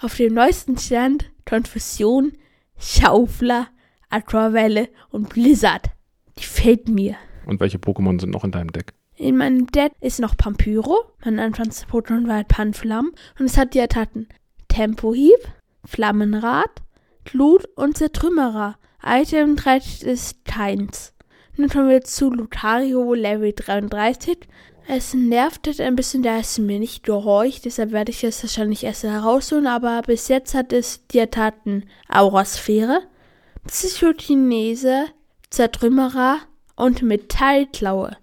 auf 0.00 0.16
dem 0.16 0.32
neuesten 0.32 0.78
Stand 0.78 1.30
Konfusion, 1.44 2.32
Schaufler, 2.78 3.68
Aquavelle 4.08 4.88
und 5.10 5.28
Blizzard. 5.28 5.90
Die 6.38 6.44
fehlt 6.44 6.88
mir. 6.88 7.16
Und 7.44 7.60
welche 7.60 7.76
Pokémon 7.76 8.18
sind 8.18 8.30
noch 8.30 8.44
in 8.44 8.52
deinem 8.52 8.72
Deck? 8.72 8.94
In 9.16 9.36
meinem 9.36 9.66
Deck 9.66 9.92
ist 10.00 10.18
noch 10.18 10.34
Pampyro, 10.34 10.96
mein 11.26 11.38
Anfangs-Pokémon 11.38 12.26
war 12.26 12.36
halt 12.36 12.48
Panflamm 12.48 13.12
und 13.38 13.44
es 13.44 13.58
hat 13.58 13.74
die 13.74 13.82
Attacken 13.82 14.28
Tempohieb, 14.68 15.40
Flammenrad, 15.84 16.70
Glut 17.24 17.68
und 17.76 17.98
Zertrümmerer. 17.98 18.78
Item 19.08 19.54
3 19.54 19.76
ist 20.02 20.44
keins. 20.44 21.12
Nun 21.56 21.68
kommen 21.68 21.88
wir 21.88 22.02
zu 22.02 22.28
Lucario 22.30 23.14
Level 23.14 23.52
33. 23.52 24.38
Es 24.88 25.14
nervt 25.14 25.80
ein 25.80 25.94
bisschen, 25.94 26.22
da 26.22 26.38
es 26.38 26.58
mir 26.58 26.80
nicht 26.80 27.04
gehorcht, 27.04 27.64
deshalb 27.64 27.92
werde 27.92 28.10
ich 28.10 28.24
es 28.24 28.42
wahrscheinlich 28.42 28.82
erst 28.84 29.04
herausholen, 29.04 29.66
aber 29.66 30.02
bis 30.02 30.28
jetzt 30.28 30.54
hat 30.54 30.72
es 30.72 31.06
die 31.08 31.20
Attacken 31.20 31.88
Aurasphäre, 32.08 33.02
Psychokinese, 33.66 35.06
Zertrümmerer 35.50 36.38
und 36.74 37.02
Metallklaue. 37.02 38.16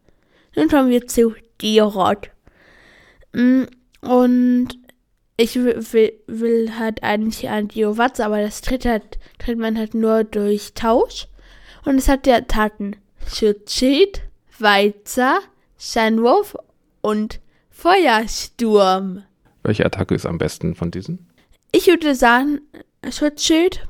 Nun 0.55 0.67
kommen 0.67 0.89
wir 0.89 1.07
zu 1.07 1.33
Diorod. 1.61 2.29
Mm, 3.33 3.63
Und 4.01 4.82
ich 5.37 5.55
will, 5.55 5.83
will, 5.91 6.13
will 6.27 6.77
halt 6.77 7.03
eigentlich 7.03 7.49
ein 7.49 7.67
Diowatz, 7.67 8.19
aber 8.19 8.41
das 8.41 8.61
tritt, 8.61 8.85
halt, 8.85 9.17
tritt 9.39 9.57
man 9.57 9.77
halt 9.77 9.93
nur 9.93 10.23
durch 10.23 10.73
Tausch. 10.73 11.27
Und 11.85 11.97
es 11.97 12.07
hat 12.07 12.25
die 12.25 12.31
Attacken 12.31 12.95
Schutzschild, 13.27 14.21
Weizer, 14.59 15.39
Scheinwurf 15.77 16.55
und 17.01 17.39
Feuersturm. 17.69 19.23
Welche 19.63 19.85
Attacke 19.85 20.13
ist 20.15 20.25
am 20.25 20.37
besten 20.37 20.75
von 20.75 20.91
diesen? 20.91 21.27
Ich 21.71 21.87
würde 21.87 22.15
sagen, 22.15 22.61
Schutzschild, 23.09 23.87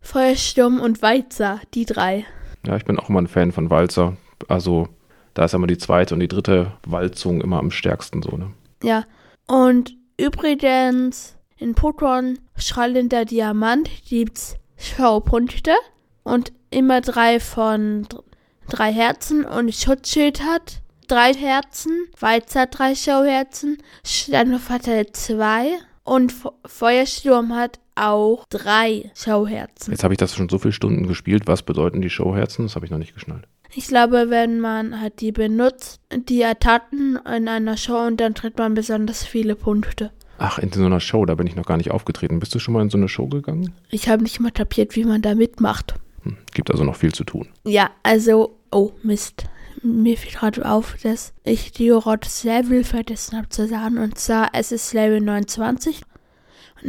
Feuersturm 0.00 0.80
und 0.80 1.02
Weizer, 1.02 1.60
die 1.74 1.84
drei. 1.84 2.24
Ja, 2.66 2.76
ich 2.76 2.84
bin 2.84 2.98
auch 2.98 3.08
immer 3.08 3.20
ein 3.20 3.28
Fan 3.28 3.52
von 3.52 3.70
Walzer. 3.70 4.16
Also 4.48 4.88
da 5.34 5.44
ist 5.44 5.54
immer 5.54 5.66
die 5.66 5.78
zweite 5.78 6.14
und 6.14 6.20
die 6.20 6.28
dritte 6.28 6.72
Walzung 6.86 7.40
immer 7.40 7.58
am 7.58 7.70
stärksten 7.70 8.22
so, 8.22 8.36
ne? 8.36 8.52
Ja. 8.82 9.04
Und 9.46 9.96
übrigens, 10.18 11.36
in 11.58 11.74
Pokémon 11.74 12.38
Schallender 12.56 13.24
Diamant 13.24 13.88
gibt's 14.08 14.56
Schaupunkte 14.76 15.72
und 16.22 16.52
immer 16.70 17.00
drei 17.00 17.40
von 17.40 18.02
dr- 18.08 18.24
drei 18.68 18.92
Herzen 18.92 19.44
und 19.44 19.74
Schutzschild 19.74 20.42
hat 20.42 20.82
drei 21.08 21.32
Herzen, 21.32 21.92
Weizer 22.18 22.66
drei 22.66 22.94
Schauherzen, 22.94 23.78
halt 24.88 25.16
zwei 25.16 25.78
und 26.04 26.32
Fe- 26.32 26.52
Feuersturm 26.66 27.54
hat 27.54 27.78
auch 27.94 28.44
drei 28.50 29.10
Schauherzen. 29.14 29.92
Jetzt 29.92 30.04
habe 30.04 30.12
ich 30.14 30.18
das 30.18 30.34
schon 30.34 30.48
so 30.48 30.58
viele 30.58 30.72
Stunden 30.72 31.06
gespielt. 31.08 31.44
Was 31.46 31.62
bedeuten 31.62 32.02
die 32.02 32.10
Showherzen? 32.10 32.66
Das 32.66 32.74
habe 32.76 32.84
ich 32.84 32.90
noch 32.90 32.98
nicht 32.98 33.14
geschnallt. 33.14 33.48
Ich 33.78 33.88
glaube, 33.88 34.30
wenn 34.30 34.58
man 34.58 35.02
halt 35.02 35.20
die 35.20 35.32
benutzt, 35.32 36.00
die 36.10 36.42
Attacken 36.42 37.18
in 37.26 37.46
einer 37.46 37.76
Show 37.76 38.06
und 38.06 38.18
dann 38.18 38.34
tritt 38.34 38.56
man 38.56 38.72
besonders 38.72 39.22
viele 39.22 39.54
Punkte. 39.54 40.12
Ach, 40.38 40.58
in 40.58 40.72
so 40.72 40.86
einer 40.86 40.98
Show, 40.98 41.26
da 41.26 41.34
bin 41.34 41.46
ich 41.46 41.56
noch 41.56 41.66
gar 41.66 41.76
nicht 41.76 41.90
aufgetreten. 41.90 42.40
Bist 42.40 42.54
du 42.54 42.58
schon 42.58 42.72
mal 42.72 42.80
in 42.80 42.88
so 42.88 42.96
eine 42.96 43.10
Show 43.10 43.26
gegangen? 43.26 43.74
Ich 43.90 44.08
habe 44.08 44.22
nicht 44.22 44.40
mal 44.40 44.50
tapiert, 44.50 44.96
wie 44.96 45.04
man 45.04 45.20
da 45.20 45.34
mitmacht. 45.34 45.94
Hm, 46.22 46.38
gibt 46.54 46.70
also 46.70 46.84
noch 46.84 46.96
viel 46.96 47.12
zu 47.12 47.24
tun. 47.24 47.48
Ja, 47.64 47.90
also, 48.02 48.56
oh 48.72 48.92
Mist. 49.02 49.44
Mir 49.82 50.16
fiel 50.16 50.32
gerade 50.32 50.66
auf, 50.66 50.96
dass 51.02 51.34
ich 51.44 51.70
Diorods 51.72 52.44
Level 52.44 52.82
vergessen 52.82 53.36
habe 53.36 53.50
zu 53.50 53.68
sagen. 53.68 53.98
Und 53.98 54.18
zwar, 54.18 54.48
es 54.54 54.72
ist 54.72 54.94
Level 54.94 55.20
29. 55.20 56.00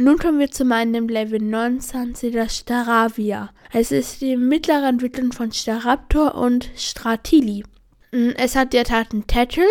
Nun 0.00 0.16
kommen 0.16 0.38
wir 0.38 0.52
zu 0.52 0.64
meinem 0.64 1.08
Level 1.08 1.40
29er 1.40 2.48
Staravia. 2.48 3.50
Es 3.72 3.90
ist 3.90 4.20
die 4.20 4.36
mittlere 4.36 4.86
Entwicklung 4.86 5.32
von 5.32 5.50
Staraptor 5.50 6.36
und 6.36 6.70
Stratili. 6.76 7.64
Mm, 8.12 8.28
Es 8.36 8.54
hat 8.54 8.72
die 8.72 8.78
Attacken 8.78 9.26
Tattle 9.26 9.66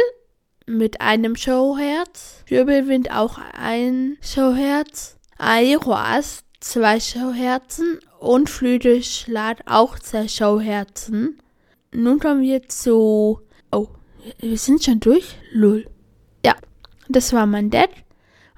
mit 0.66 1.00
einem 1.00 1.38
Showherz, 1.38 2.44
Wirbelwind 2.48 3.10
auch 3.10 3.40
ein 3.54 4.18
Showherz, 4.20 5.16
Aeroas 5.38 6.44
zwei 6.60 7.00
Showherzen 7.00 8.02
und 8.20 8.50
Flügelschlag 8.50 9.62
auch 9.66 9.98
zwei 9.98 10.28
Showherzen. 10.28 11.38
Nun 11.94 12.20
kommen 12.20 12.42
wir 12.42 12.68
zu. 12.68 13.40
Oh, 13.72 13.88
wir 14.40 14.58
sind 14.58 14.84
schon 14.84 15.00
durch? 15.00 15.38
Lull. 15.54 15.88
Ja, 16.46 16.56
das 17.08 17.32
war 17.32 17.46
mein 17.46 17.70
Deck. 17.70 17.92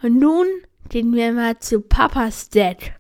Und 0.02 0.18
nun 0.18 0.48
gehen 0.90 1.14
wir 1.14 1.32
mal 1.34 1.60
zu 1.60 1.82
Papas 1.82 2.50
Deck. 2.50 2.94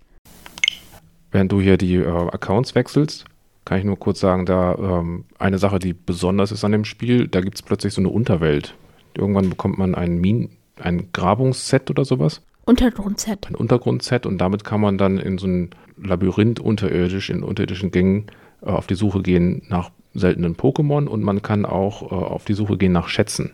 Während 1.31 1.51
du 1.51 1.59
hier 1.59 1.77
die 1.77 1.95
äh, 1.95 2.07
Accounts 2.07 2.75
wechselst, 2.75 3.25
kann 3.65 3.79
ich 3.79 3.83
nur 3.83 3.99
kurz 3.99 4.19
sagen, 4.19 4.45
da 4.45 4.75
ähm, 4.75 5.25
eine 5.37 5.57
Sache, 5.57 5.79
die 5.79 5.93
besonders 5.93 6.51
ist 6.51 6.63
an 6.63 6.71
dem 6.71 6.85
Spiel, 6.85 7.27
da 7.27 7.41
gibt 7.41 7.55
es 7.55 7.61
plötzlich 7.61 7.93
so 7.93 8.01
eine 8.01 8.09
Unterwelt. 8.09 8.75
Irgendwann 9.15 9.49
bekommt 9.49 9.77
man 9.77 9.95
ein, 9.95 10.19
Min 10.19 10.49
ein 10.81 11.09
Grabungsset 11.11 11.89
oder 11.89 12.05
sowas, 12.05 12.41
Untergrundset. 12.65 13.49
ein 13.49 13.55
Untergrundset 13.55 14.25
und 14.25 14.37
damit 14.37 14.63
kann 14.63 14.79
man 14.79 14.97
dann 14.97 15.17
in 15.17 15.37
so 15.37 15.47
ein 15.47 15.71
Labyrinth 15.97 16.59
unterirdisch, 16.59 17.29
in 17.29 17.43
unterirdischen 17.43 17.91
Gängen 17.91 18.27
äh, 18.61 18.69
auf 18.69 18.87
die 18.87 18.95
Suche 18.95 19.21
gehen 19.21 19.63
nach 19.67 19.89
seltenen 20.13 20.55
Pokémon 20.55 21.07
und 21.07 21.23
man 21.23 21.41
kann 21.41 21.65
auch 21.65 22.03
äh, 22.03 22.15
auf 22.15 22.45
die 22.45 22.53
Suche 22.53 22.77
gehen 22.77 22.91
nach 22.91 23.07
Schätzen. 23.07 23.51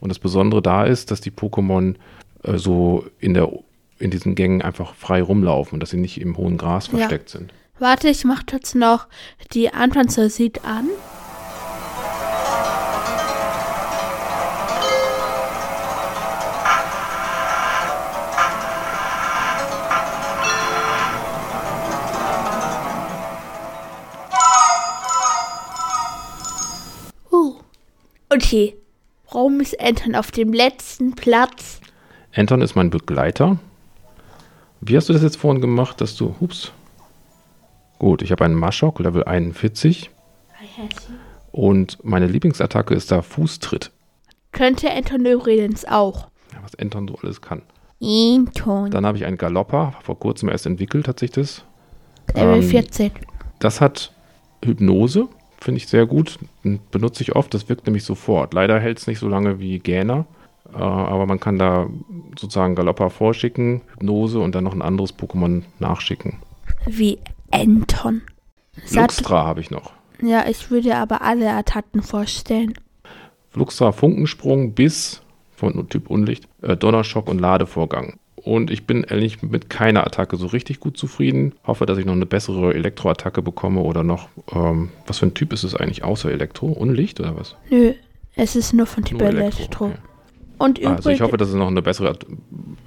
Und 0.00 0.08
das 0.08 0.18
Besondere 0.18 0.62
da 0.62 0.84
ist, 0.84 1.10
dass 1.10 1.20
die 1.20 1.30
Pokémon 1.30 1.96
äh, 2.42 2.58
so 2.58 3.04
in, 3.18 3.34
der, 3.34 3.50
in 3.98 4.10
diesen 4.10 4.34
Gängen 4.34 4.62
einfach 4.62 4.94
frei 4.94 5.22
rumlaufen 5.22 5.74
und 5.74 5.80
dass 5.80 5.90
sie 5.90 5.96
nicht 5.96 6.20
im 6.20 6.36
hohen 6.36 6.58
Gras 6.58 6.88
Ja. 6.88 6.98
versteckt 6.98 7.28
sind. 7.28 7.52
Warte, 7.78 8.08
ich 8.08 8.24
mach 8.24 8.42
jetzt 8.52 8.74
noch 8.74 9.06
die 9.52 9.72
Anfangsmusik 9.72 10.60
an. 10.64 10.88
Uh, 27.30 27.54
okay. 28.32 28.74
Warum 29.30 29.60
ist 29.60 29.80
Anton 29.80 30.14
auf 30.14 30.30
dem 30.30 30.52
letzten 30.52 31.14
Platz? 31.14 31.80
Anton 32.34 32.60
ist 32.60 32.74
mein 32.74 32.90
Begleiter. 32.90 33.58
Wie 34.84 34.96
hast 34.96 35.08
du 35.08 35.12
das 35.12 35.22
jetzt 35.22 35.36
vorhin 35.36 35.60
gemacht, 35.60 36.00
dass 36.00 36.16
du. 36.16 36.34
Hups. 36.40 36.72
Gut, 38.00 38.20
ich 38.20 38.32
habe 38.32 38.44
einen 38.44 38.56
Maschok, 38.56 38.98
Level 38.98 39.22
41. 39.22 40.10
Und 41.52 41.98
meine 42.02 42.26
Lieblingsattacke 42.26 42.92
ist 42.92 43.12
der 43.12 43.22
Fußtritt. 43.22 43.92
Könnte 44.50 44.90
Anton 44.90 45.24
übrigens 45.24 45.84
auch. 45.84 46.28
Ja, 46.52 46.58
was 46.62 46.74
Anton 46.74 47.06
so 47.06 47.14
alles 47.22 47.40
kann. 47.40 47.62
Anton. 48.02 48.90
Dann 48.90 49.06
habe 49.06 49.16
ich 49.16 49.24
einen 49.24 49.38
Galopper, 49.38 49.94
vor 50.02 50.18
kurzem 50.18 50.48
erst 50.48 50.66
entwickelt 50.66 51.06
hat 51.06 51.20
sich 51.20 51.30
das. 51.30 51.64
Level 52.34 52.56
Ähm, 52.56 52.62
14. 52.62 53.12
Das 53.60 53.80
hat 53.80 54.12
Hypnose, 54.64 55.28
finde 55.60 55.78
ich 55.78 55.86
sehr 55.86 56.06
gut. 56.06 56.40
Benutze 56.90 57.22
ich 57.22 57.36
oft, 57.36 57.54
das 57.54 57.68
wirkt 57.68 57.86
nämlich 57.86 58.02
sofort. 58.02 58.52
Leider 58.52 58.80
hält 58.80 58.98
es 58.98 59.06
nicht 59.06 59.20
so 59.20 59.28
lange 59.28 59.60
wie 59.60 59.78
Gähner. 59.78 60.26
Äh, 60.74 60.78
aber 60.78 61.26
man 61.26 61.38
kann 61.38 61.58
da 61.58 61.86
sozusagen 62.38 62.74
Galoppa 62.74 63.08
vorschicken, 63.08 63.82
Hypnose 63.94 64.38
und 64.40 64.54
dann 64.54 64.64
noch 64.64 64.74
ein 64.74 64.82
anderes 64.82 65.14
Pokémon 65.16 65.62
nachschicken. 65.78 66.38
Wie 66.86 67.18
Anton. 67.50 68.22
Luxtra 68.90 69.44
habe 69.44 69.60
ich 69.60 69.70
noch. 69.70 69.92
ja, 70.22 70.46
ich 70.48 70.70
würde 70.70 70.96
aber 70.96 71.22
alle 71.22 71.50
Attacken 71.52 72.02
vorstellen. 72.02 72.74
Luxtra 73.54 73.92
Funkensprung 73.92 74.72
bis 74.72 75.20
von 75.54 75.88
Typ 75.88 76.10
Unlicht, 76.10 76.48
äh, 76.62 76.76
Donnerschock 76.76 77.28
und 77.28 77.38
Ladevorgang. 77.38 78.18
Und 78.36 78.70
ich 78.72 78.86
bin 78.86 79.04
ehrlich 79.04 79.42
mit 79.42 79.70
keiner 79.70 80.04
Attacke 80.04 80.36
so 80.36 80.46
richtig 80.48 80.80
gut 80.80 80.96
zufrieden. 80.96 81.54
Hoffe, 81.64 81.86
dass 81.86 81.98
ich 81.98 82.04
noch 82.06 82.14
eine 82.14 82.26
bessere 82.26 82.74
Elektroattacke 82.74 83.40
bekomme 83.42 83.82
oder 83.82 84.02
noch, 84.02 84.28
ähm, 84.52 84.88
was 85.06 85.18
für 85.18 85.26
ein 85.26 85.34
Typ 85.34 85.52
ist 85.52 85.62
es 85.62 85.76
eigentlich 85.76 86.02
außer 86.02 86.30
Elektro? 86.32 86.66
Unlicht 86.66 87.20
oder 87.20 87.36
was? 87.36 87.54
Nö, 87.70 87.92
es 88.34 88.56
ist 88.56 88.72
nur 88.72 88.86
von 88.86 89.04
Typ 89.04 89.20
Nur 89.20 89.28
Elektro. 89.28 89.86
okay. 89.86 89.94
Und 90.62 90.78
übrigens, 90.78 90.98
Also 90.98 91.10
ich 91.10 91.20
hoffe, 91.20 91.36
dass 91.36 91.48
es 91.48 91.54
noch 91.54 91.66
eine 91.68 91.82
bessere 91.82 92.10
At- 92.10 92.26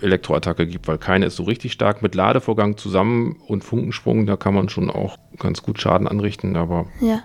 Elektroattacke 0.02 0.68
gibt, 0.68 0.88
weil 0.88 0.98
keine 0.98 1.26
ist 1.26 1.36
so 1.36 1.44
richtig 1.44 1.72
stark. 1.74 2.02
Mit 2.02 2.16
Ladevorgang 2.16 2.78
zusammen 2.78 3.38
und 3.48 3.64
Funkensprung, 3.64 4.26
da 4.26 4.38
kann 4.38 4.54
man 4.54 4.70
schon 4.70 4.90
auch 4.90 5.18
ganz 5.38 5.62
gut 5.62 5.80
Schaden 5.80 6.08
anrichten, 6.08 6.56
aber 6.56 6.86
ja. 7.02 7.22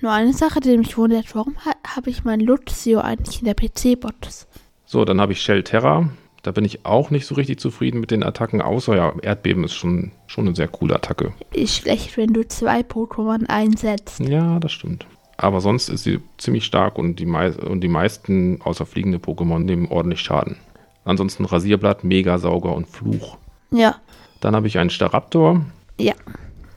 Nur 0.00 0.12
eine 0.12 0.32
Sache, 0.32 0.60
die 0.60 0.76
mich 0.76 0.96
wundert, 0.98 1.34
warum 1.34 1.56
ha 1.64 1.72
habe 1.96 2.10
ich 2.10 2.24
mein 2.24 2.40
Luxio 2.40 3.00
eigentlich 3.00 3.40
in 3.40 3.44
der 3.46 3.54
PC-Box? 3.54 4.46
so, 4.84 5.04
dann 5.04 5.20
habe 5.20 5.32
ich 5.32 5.40
Shell 5.40 5.62
Terra. 5.62 6.08
Da 6.42 6.50
bin 6.50 6.64
ich 6.64 6.84
auch 6.84 7.10
nicht 7.10 7.24
so 7.24 7.36
richtig 7.36 7.60
zufrieden 7.60 8.00
mit 8.00 8.10
den 8.10 8.24
Attacken, 8.24 8.60
außer 8.60 8.96
ja, 8.96 9.12
Erdbeben 9.22 9.62
ist 9.62 9.74
schon, 9.74 10.10
schon 10.26 10.46
eine 10.46 10.56
sehr 10.56 10.66
coole 10.66 10.96
Attacke. 10.96 11.32
Ist 11.52 11.76
schlecht, 11.76 12.16
wenn 12.16 12.32
du 12.32 12.46
zwei 12.48 12.80
Pokémon 12.80 13.46
einsetzt. 13.46 14.18
Ja, 14.20 14.58
das 14.58 14.72
stimmt. 14.72 15.06
Aber 15.36 15.60
sonst 15.60 15.88
ist 15.88 16.04
sie 16.04 16.20
ziemlich 16.38 16.64
stark 16.64 16.98
und 16.98 17.16
die, 17.16 17.26
mei 17.26 17.50
und 17.52 17.80
die 17.80 17.88
meisten 17.88 18.60
außer 18.62 18.86
fliegende 18.86 19.18
Pokémon 19.18 19.60
nehmen 19.60 19.88
ordentlich 19.88 20.20
Schaden. 20.20 20.56
Ansonsten 21.04 21.44
Rasierblatt, 21.44 22.04
Megasauger 22.04 22.74
und 22.74 22.86
Fluch. 22.88 23.36
Ja, 23.70 23.96
Dann 24.40 24.54
habe 24.54 24.66
ich 24.66 24.78
einen 24.78 24.90
Staraptor, 24.90 25.62
ja. 25.98 26.14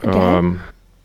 Okay. 0.01 0.37
ähm, 0.39 0.59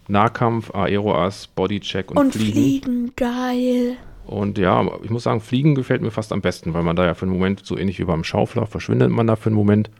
Nahkampf, 0.08 0.74
Aeroas, 0.74 1.46
Bodycheck 1.48 2.10
und, 2.10 2.16
Und 2.18 2.34
Fliegen. 2.34 2.52
fliegen, 2.52 3.12
geil. 3.16 3.96
Und 4.26 4.58
ja, 4.58 4.86
ich 5.02 5.10
muss 5.10 5.24
sagen, 5.24 5.40
Fliegen 5.40 5.74
gefällt 5.74 6.02
mir 6.02 6.10
fast 6.10 6.32
am 6.32 6.40
besten, 6.40 6.72
weil 6.74 6.82
man 6.82 6.96
da 6.96 7.04
ja 7.04 7.14
für 7.14 7.24
einen 7.26 7.32
Moment, 7.32 7.64
so 7.64 7.76
ähnlich 7.76 7.98
wie 7.98 8.04
beim 8.04 8.24
Schaufler, 8.24 8.66
verschwindet 8.66 9.10
man 9.10 9.26
da 9.26 9.36
für 9.36 9.46
einen 9.48 9.56
Moment 9.56 9.90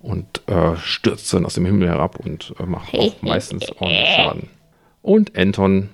und 0.00 0.42
äh, 0.48 0.76
stürzt 0.76 1.32
dann 1.32 1.46
aus 1.46 1.54
dem 1.54 1.64
Himmel 1.66 1.88
herab 1.88 2.18
und 2.20 2.54
äh, 2.60 2.66
macht 2.66 2.92
auch 2.94 3.22
meistens 3.22 3.70
ordentlich 3.78 4.08
Schaden. 4.14 4.48
Und 5.00 5.36
Anton, 5.38 5.88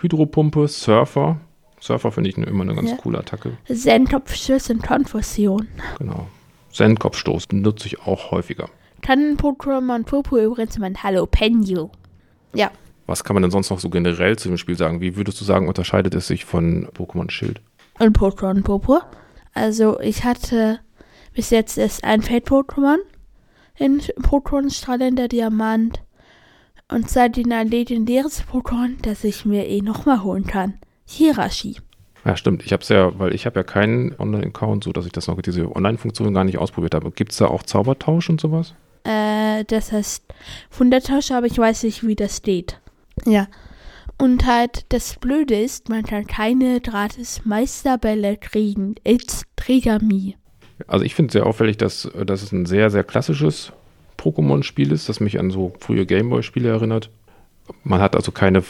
Hydropumpe, 0.00 0.68
Surfer. 0.68 1.38
Surfer 1.80 2.10
finde 2.12 2.30
ich 2.30 2.36
immer 2.38 2.62
eine 2.62 2.74
ganz 2.74 2.90
Ja. 2.90 2.96
coole 2.96 3.18
Attacke. 3.18 3.56
Sendtopfschuss 3.68 4.70
und 4.70 4.82
Konfusion. 4.82 5.68
Genau. 5.98 6.26
Sendkopfstoß 6.72 7.48
nutze 7.52 7.86
ich 7.86 8.00
auch 8.02 8.30
häufiger. 8.30 8.68
Tannen-Pokémon 9.02 10.04
Popo 10.04 10.38
übrigens 10.38 10.78
mein 10.78 10.96
Jalapeno. 11.02 11.90
Ja, 12.54 12.70
Was 13.06 13.22
kann 13.22 13.34
man 13.34 13.42
denn 13.42 13.52
sonst 13.52 13.70
noch 13.70 13.78
so 13.78 13.88
generell 13.88 14.36
zu 14.36 14.48
dem 14.48 14.58
Spiel 14.58 14.76
sagen? 14.76 15.00
Wie 15.00 15.16
würdest 15.16 15.40
du 15.40 15.44
sagen, 15.44 15.68
unterscheidet 15.68 16.14
es 16.14 16.26
sich 16.26 16.44
von 16.44 16.88
Pokémon 16.88 17.30
Schild? 17.30 17.60
und 18.00 18.18
Pokémon 18.18 18.62
Popo. 18.62 19.00
Also 19.54 20.00
ich 20.00 20.24
hatte 20.24 20.80
bis 21.34 21.50
jetzt 21.50 21.78
erst 21.78 22.02
ein 22.04 22.20
Feld-Pokémon 22.22 22.96
in 23.78 24.00
Pokémon 24.00 24.74
Strahlender 24.74 25.28
Diamant 25.28 26.00
und 26.90 27.10
seitdem 27.10 27.50
ein 27.52 27.68
legendäres 27.68 28.44
Pokémon, 28.44 28.94
das 29.02 29.24
ich 29.24 29.44
mir 29.44 29.66
eh 29.66 29.80
nochmal 29.80 30.22
holen 30.22 30.46
kann. 30.46 30.74
Hirashi. 31.06 31.76
Ja, 32.24 32.36
stimmt. 32.36 32.64
Ich 32.64 32.72
habe 32.72 32.82
es 32.82 32.88
ja, 32.88 33.16
weil 33.18 33.34
ich 33.34 33.46
habe 33.46 33.60
ja 33.60 33.62
keinen 33.62 34.14
Online-Account, 34.18 34.84
so 34.84 34.92
dass 34.92 35.06
ich 35.06 35.12
das 35.12 35.28
noch 35.28 35.40
diese 35.40 35.74
Online-Funktion 35.74 36.34
gar 36.34 36.44
nicht 36.44 36.58
ausprobiert 36.58 36.94
habe. 36.94 37.10
Gibt 37.12 37.32
es 37.32 37.38
da 37.38 37.46
auch 37.46 37.62
Zaubertausch 37.62 38.28
und 38.30 38.40
sowas? 38.40 38.74
Äh, 39.04 39.64
das 39.64 39.92
heißt 39.92 40.24
Wundertausch, 40.76 41.30
aber 41.30 41.46
ich 41.46 41.56
weiß 41.56 41.84
nicht, 41.84 42.04
wie 42.06 42.16
das 42.16 42.38
steht. 42.38 42.80
Ja. 43.24 43.46
Und 44.18 44.46
halt, 44.46 44.86
das 44.88 45.16
Blöde 45.16 45.54
ist, 45.60 45.88
man 45.88 46.02
kann 46.02 46.26
keine 46.26 46.80
gratis 46.80 47.42
Meisterbälle 47.44 48.36
kriegen. 48.38 48.96
It's 49.04 49.44
Trigami. 49.54 50.36
Also 50.86 51.04
ich 51.04 51.14
finde 51.14 51.28
es 51.28 51.32
sehr 51.34 51.46
auffällig, 51.46 51.76
dass, 51.76 52.10
dass 52.24 52.42
es 52.42 52.50
ein 52.50 52.66
sehr, 52.66 52.90
sehr 52.90 53.04
klassisches 53.04 53.72
Pokémon-Spiel 54.16 54.92
ist, 54.92 55.08
das 55.08 55.20
mich 55.20 55.38
an 55.38 55.50
so 55.50 55.72
frühe 55.80 56.06
Gameboy-Spiele 56.06 56.68
erinnert. 56.68 57.10
Man 57.84 58.00
hat 58.00 58.16
also 58.16 58.32
keine, 58.32 58.62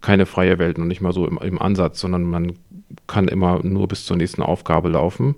keine 0.00 0.26
freie 0.26 0.58
Welt 0.58 0.78
und 0.78 0.88
nicht 0.88 1.00
mal 1.00 1.12
so 1.12 1.26
im, 1.26 1.38
im 1.38 1.60
Ansatz, 1.60 2.00
sondern 2.00 2.24
man 2.24 2.54
kann 3.06 3.28
immer 3.28 3.62
nur 3.62 3.88
bis 3.88 4.04
zur 4.04 4.16
nächsten 4.16 4.42
Aufgabe 4.42 4.88
laufen. 4.88 5.34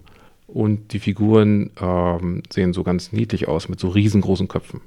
Und 0.47 0.93
die 0.93 1.01
Figuren 1.01 1.71
ähm, 1.81 2.43
sehen 2.51 2.73
so 2.73 2.83
ganz 2.83 3.13
niedlich 3.13 3.49
aus 3.49 3.69
mit 3.69 3.81
so 3.81 3.89
riesengroßen 3.89 4.49
Köpfen. 4.49 4.81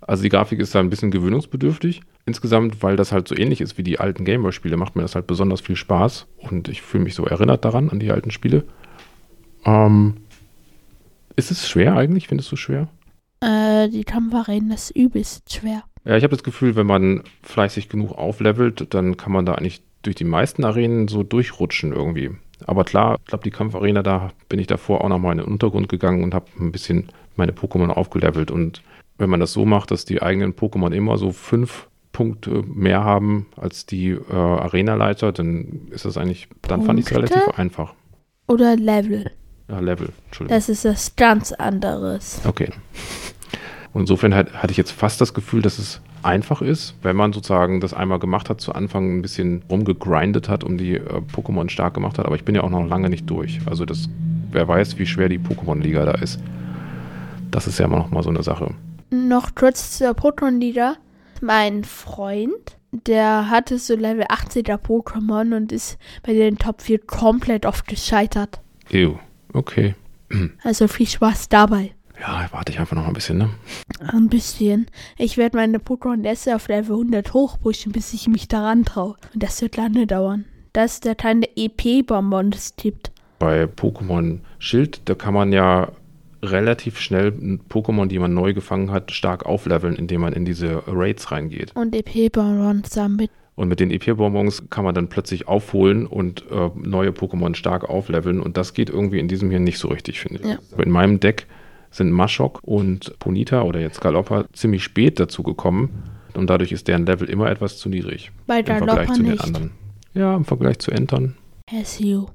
Also 0.00 0.22
die 0.22 0.28
Grafik 0.28 0.60
ist 0.60 0.74
da 0.74 0.80
ein 0.80 0.90
bisschen 0.90 1.10
gewöhnungsbedürftig. 1.10 2.02
Insgesamt, 2.26 2.82
weil 2.82 2.96
das 2.96 3.12
halt 3.12 3.26
so 3.28 3.36
ähnlich 3.36 3.60
ist 3.60 3.78
wie 3.78 3.82
die 3.82 3.98
alten 3.98 4.24
Gameboy-Spiele, 4.24 4.76
macht 4.76 4.94
mir 4.94 5.02
das 5.02 5.14
halt 5.14 5.26
besonders 5.26 5.60
viel 5.60 5.76
Spaß. 5.76 6.26
Und 6.38 6.68
ich 6.68 6.82
fühle 6.82 7.04
mich 7.04 7.14
so 7.14 7.24
erinnert 7.24 7.64
daran, 7.64 7.90
an 7.90 7.98
die 7.98 8.10
alten 8.10 8.30
Spiele. 8.30 8.64
Ähm, 9.64 10.14
ist 11.34 11.50
es 11.50 11.68
schwer 11.68 11.96
eigentlich? 11.96 12.28
Findest 12.28 12.52
du 12.52 12.56
schwer? 12.56 12.88
Äh, 13.40 13.88
die 13.88 14.04
Kampfarena 14.04 14.74
ist 14.74 14.90
übelst 14.90 15.52
schwer. 15.52 15.84
Ja, 16.04 16.16
ich 16.16 16.22
habe 16.22 16.34
das 16.34 16.44
Gefühl, 16.44 16.76
wenn 16.76 16.86
man 16.86 17.22
fleißig 17.42 17.88
genug 17.88 18.12
auflevelt, 18.12 18.94
dann 18.94 19.16
kann 19.16 19.32
man 19.32 19.44
da 19.44 19.54
eigentlich 19.54 19.82
durch 20.02 20.16
die 20.16 20.24
meisten 20.24 20.64
Arenen 20.64 21.08
so 21.08 21.22
durchrutschen 21.22 21.92
irgendwie. 21.92 22.30
Aber 22.64 22.84
klar, 22.84 23.16
ich 23.20 23.26
glaube, 23.26 23.44
die 23.44 23.50
Kampfarena, 23.50 24.02
da 24.02 24.30
bin 24.48 24.58
ich 24.58 24.66
davor 24.66 25.02
auch 25.04 25.08
nochmal 25.08 25.32
in 25.32 25.38
den 25.38 25.48
Untergrund 25.48 25.88
gegangen 25.88 26.22
und 26.22 26.32
habe 26.32 26.46
ein 26.58 26.72
bisschen 26.72 27.08
meine 27.34 27.52
Pokémon 27.52 27.90
aufgelevelt. 27.90 28.50
Und 28.50 28.82
wenn 29.18 29.28
man 29.28 29.40
das 29.40 29.52
so 29.52 29.64
macht, 29.64 29.90
dass 29.90 30.04
die 30.04 30.22
eigenen 30.22 30.54
Pokémon 30.54 30.92
immer 30.92 31.18
so 31.18 31.32
fünf 31.32 31.88
Punkte 32.12 32.62
mehr 32.66 33.04
haben 33.04 33.46
als 33.56 33.84
die 33.84 34.10
äh, 34.10 34.32
Arenaleiter, 34.32 35.32
dann 35.32 35.88
ist 35.90 36.06
das 36.06 36.16
eigentlich, 36.16 36.48
dann 36.62 36.82
fand 36.82 36.98
ich 36.98 37.06
es 37.06 37.12
Punkte? 37.12 37.34
relativ 37.34 37.58
einfach. 37.58 37.94
Oder 38.48 38.76
Level. 38.76 39.30
Ja, 39.68 39.80
Level, 39.80 40.10
Entschuldigung. 40.26 40.56
Das 40.56 40.68
ist 40.68 40.84
was 40.84 41.16
ganz 41.16 41.52
anderes. 41.52 42.40
Okay. 42.44 42.70
Und 43.92 44.02
insofern 44.02 44.34
hat, 44.34 44.52
hatte 44.54 44.70
ich 44.70 44.76
jetzt 44.76 44.92
fast 44.92 45.20
das 45.20 45.34
Gefühl, 45.34 45.62
dass 45.62 45.78
es 45.78 46.00
einfach 46.22 46.60
ist, 46.60 46.94
wenn 47.02 47.16
man 47.16 47.32
sozusagen 47.32 47.80
das 47.80 47.94
einmal 47.94 48.18
gemacht 48.18 48.50
hat, 48.50 48.60
zu 48.60 48.72
Anfang 48.74 49.18
ein 49.18 49.22
bisschen 49.22 49.62
rumgegrindet 49.70 50.48
hat, 50.48 50.64
um 50.64 50.76
die 50.76 50.96
äh, 50.96 51.22
Pokémon 51.32 51.68
stark 51.70 51.94
gemacht 51.94 52.18
hat. 52.18 52.26
Aber 52.26 52.36
ich 52.36 52.44
bin 52.44 52.54
ja 52.54 52.62
auch 52.62 52.70
noch 52.70 52.86
lange 52.86 53.08
nicht 53.08 53.30
durch. 53.30 53.60
Also 53.66 53.84
das, 53.84 54.08
wer 54.50 54.68
weiß, 54.68 54.98
wie 54.98 55.06
schwer 55.06 55.28
die 55.28 55.38
Pokémon-Liga 55.38 56.04
da 56.04 56.12
ist. 56.12 56.40
Das 57.50 57.66
ist 57.66 57.78
ja 57.78 57.86
immer 57.86 57.98
noch 57.98 58.10
mal 58.10 58.22
so 58.22 58.30
eine 58.30 58.42
Sache. 58.42 58.74
Noch 59.10 59.54
kurz 59.54 59.96
zur 59.96 60.10
Pokémon-Liga. 60.10 60.96
Mein 61.40 61.84
Freund, 61.84 62.76
der 62.90 63.50
hatte 63.50 63.78
so 63.78 63.94
Level 63.94 64.24
80er 64.24 64.76
Pokémon 64.76 65.56
und 65.56 65.72
ist 65.72 65.98
bei 66.22 66.32
den 66.32 66.58
Top 66.58 66.82
4 66.82 66.98
komplett 66.98 67.66
oft 67.66 67.86
gescheitert. 67.86 68.60
Ew. 68.90 69.16
Okay. 69.56 69.94
Also 70.62 70.86
viel 70.86 71.06
Spaß 71.06 71.48
dabei. 71.48 71.94
Ja, 72.20 72.46
warte 72.50 72.72
ich 72.72 72.78
einfach 72.78 72.96
noch 72.96 73.06
ein 73.06 73.12
bisschen, 73.12 73.38
ne? 73.38 73.50
Ein 74.00 74.28
bisschen. 74.28 74.86
Ich 75.18 75.36
werde 75.36 75.56
meine 75.56 75.78
Pokémon 75.78 76.24
erst 76.24 76.48
auf 76.48 76.68
Level 76.68 76.92
100 76.92 77.32
hochpushen, 77.32 77.92
bis 77.92 78.12
ich 78.12 78.28
mich 78.28 78.48
daran 78.48 78.84
traue. 78.84 79.16
Und 79.32 79.42
das 79.42 79.60
wird 79.62 79.76
lange 79.76 80.06
dauern. 80.06 80.44
Das 80.72 80.94
ist 80.94 81.04
der 81.04 81.14
kleine 81.14 81.48
EP-Bonbon, 81.56 82.50
das 82.50 82.76
tippt. 82.76 83.12
Bei 83.38 83.64
Pokémon 83.64 84.40
Schild, 84.58 85.00
da 85.06 85.14
kann 85.14 85.34
man 85.34 85.52
ja 85.52 85.92
relativ 86.42 86.98
schnell 86.98 87.28
Pokémon, 87.68 88.06
die 88.06 88.18
man 88.18 88.34
neu 88.34 88.52
gefangen 88.52 88.90
hat, 88.90 89.10
stark 89.10 89.46
aufleveln, 89.46 89.96
indem 89.96 90.22
man 90.22 90.32
in 90.32 90.44
diese 90.44 90.82
Raids 90.86 91.30
reingeht. 91.30 91.74
Und 91.74 91.94
EP-Bonbon 91.94 92.84
zusammen 92.84 93.16
mit. 93.16 93.30
Und 93.56 93.68
mit 93.68 93.80
den 93.80 93.90
EP-Bonbons 93.90 94.68
kann 94.68 94.84
man 94.84 94.94
dann 94.94 95.08
plötzlich 95.08 95.48
aufholen 95.48 96.06
und 96.06 96.44
äh, 96.50 96.70
neue 96.74 97.10
Pokémon 97.10 97.54
stark 97.54 97.88
aufleveln. 97.88 98.40
Und 98.40 98.58
das 98.58 98.74
geht 98.74 98.90
irgendwie 98.90 99.18
in 99.18 99.28
diesem 99.28 99.50
hier 99.50 99.60
nicht 99.60 99.78
so 99.78 99.88
richtig, 99.88 100.20
finde 100.20 100.42
ich. 100.42 100.46
Ja. 100.46 100.82
In 100.82 100.90
meinem 100.90 101.20
Deck 101.20 101.46
sind 101.90 102.12
Mashok 102.12 102.60
und 102.62 103.18
Ponita 103.18 103.62
oder 103.62 103.80
jetzt 103.80 104.02
Galoppa 104.02 104.44
ziemlich 104.52 104.84
spät 104.84 105.18
dazu 105.18 105.42
gekommen. 105.42 106.02
Und 106.34 106.50
dadurch 106.50 106.70
ist 106.70 106.86
deren 106.86 107.06
Level 107.06 107.30
immer 107.30 107.50
etwas 107.50 107.78
zu 107.78 107.88
niedrig. 107.88 108.30
Bei 108.46 108.60
Im 108.60 108.66
Vergleich 108.66 108.88
Galoppa 108.88 109.14
zu 109.14 109.22
den 109.22 109.32
nicht. 109.32 109.44
anderen. 109.44 109.70
Ja, 110.12 110.36
im 110.36 110.44
Vergleich 110.44 110.78
zu 110.78 110.90
Entern. 110.90 111.34
SU. 111.84 112.26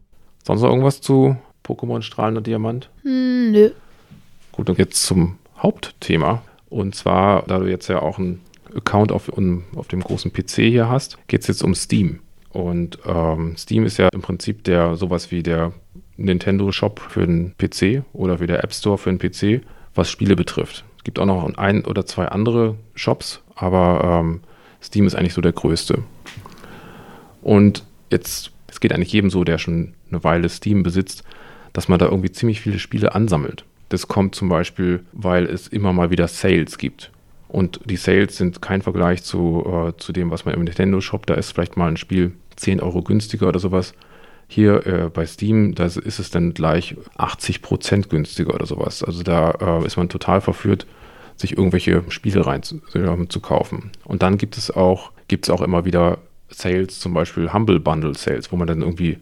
Sonst 0.43 0.61
noch 0.61 0.69
irgendwas 0.69 1.01
zu 1.01 1.37
Pokémon 1.63 2.01
Strahlender 2.01 2.41
Diamant? 2.41 2.89
Hm, 3.03 3.51
nö. 3.51 3.69
Gut, 4.51 4.69
und 4.69 4.79
jetzt 4.79 5.05
zum 5.05 5.37
Hauptthema. 5.57 6.41
Und 6.69 6.95
zwar, 6.95 7.43
da 7.43 7.59
du 7.59 7.69
jetzt 7.69 7.87
ja 7.89 8.01
auch 8.01 8.17
einen 8.17 8.41
Account 8.75 9.11
auf, 9.11 9.29
um, 9.29 9.63
auf 9.75 9.87
dem 9.87 10.01
großen 10.01 10.31
PC 10.31 10.55
hier 10.55 10.89
hast, 10.89 11.17
geht 11.27 11.41
es 11.41 11.47
jetzt 11.47 11.63
um 11.63 11.75
Steam. 11.75 12.19
Und 12.49 12.99
ähm, 13.05 13.55
Steam 13.57 13.85
ist 13.85 13.97
ja 13.97 14.09
im 14.09 14.21
Prinzip 14.21 14.63
der 14.63 14.95
sowas 14.95 15.31
wie 15.31 15.43
der 15.43 15.73
Nintendo 16.17 16.71
Shop 16.71 16.99
für 16.99 17.25
den 17.25 17.55
PC 17.57 18.03
oder 18.13 18.39
wie 18.39 18.47
der 18.47 18.63
App 18.63 18.73
Store 18.73 18.97
für 18.97 19.13
den 19.13 19.19
PC, 19.19 19.63
was 19.95 20.09
Spiele 20.09 20.35
betrifft. 20.35 20.83
Es 20.97 21.03
gibt 21.03 21.17
auch 21.19 21.25
noch 21.25 21.57
ein 21.57 21.85
oder 21.85 22.05
zwei 22.05 22.27
andere 22.27 22.75
Shops, 22.93 23.41
aber 23.55 24.21
ähm, 24.21 24.41
Steam 24.81 25.07
ist 25.07 25.15
eigentlich 25.15 25.33
so 25.33 25.41
der 25.41 25.53
größte. 25.53 26.03
Und 27.41 27.85
jetzt, 28.11 28.51
es 28.67 28.79
geht 28.79 28.93
eigentlich 28.93 29.13
jedem 29.13 29.29
so, 29.29 29.43
der 29.43 29.57
schon 29.57 29.93
eine 30.09 30.23
Weile 30.23 30.49
Steam 30.49 30.83
besitzt, 30.83 31.23
dass 31.73 31.87
man 31.87 31.99
da 31.99 32.05
irgendwie 32.05 32.31
ziemlich 32.31 32.61
viele 32.61 32.79
Spiele 32.79 33.15
ansammelt. 33.15 33.65
Das 33.89 34.07
kommt 34.07 34.35
zum 34.35 34.49
Beispiel, 34.49 35.03
weil 35.11 35.45
es 35.45 35.67
immer 35.67 35.93
mal 35.93 36.11
wieder 36.11 36.27
Sales 36.27 36.77
gibt. 36.77 37.11
Und 37.51 37.81
die 37.83 37.97
Sales 37.97 38.37
sind 38.37 38.61
kein 38.61 38.81
Vergleich 38.81 39.23
zu, 39.23 39.65
äh, 39.65 39.97
zu 39.97 40.13
dem, 40.13 40.31
was 40.31 40.45
man 40.45 40.53
im 40.53 40.63
Nintendo 40.63 41.01
Shop, 41.01 41.25
da 41.25 41.33
ist 41.33 41.51
vielleicht 41.51 41.75
mal 41.75 41.89
ein 41.89 41.97
Spiel 41.97 42.31
10 42.55 42.79
Euro 42.79 43.01
günstiger 43.01 43.49
oder 43.49 43.59
sowas. 43.59 43.93
Hier 44.47 44.87
äh, 44.87 45.09
bei 45.09 45.25
Steam, 45.25 45.75
da 45.75 45.85
ist 45.85 45.97
es 45.97 46.31
dann 46.31 46.53
gleich 46.53 46.95
80% 47.17 48.07
günstiger 48.07 48.53
oder 48.53 48.65
sowas. 48.65 49.03
Also 49.03 49.21
da 49.23 49.51
äh, 49.51 49.85
ist 49.85 49.97
man 49.97 50.07
total 50.07 50.39
verführt, 50.39 50.87
sich 51.35 51.57
irgendwelche 51.57 52.03
Spiele 52.07 52.45
rein 52.45 52.63
zu, 52.63 52.77
äh, 52.93 53.27
zu 53.27 53.41
kaufen. 53.41 53.91
Und 54.05 54.23
dann 54.23 54.37
gibt 54.37 54.57
es 54.57 54.71
auch, 54.71 55.11
gibt 55.27 55.49
auch 55.49 55.61
immer 55.61 55.83
wieder 55.83 56.19
Sales, 56.47 57.01
zum 57.01 57.13
Beispiel 57.13 57.51
Humble 57.51 57.81
Bundle 57.81 58.15
Sales, 58.15 58.49
wo 58.53 58.55
man 58.55 58.67
dann 58.67 58.81
irgendwie, 58.81 59.17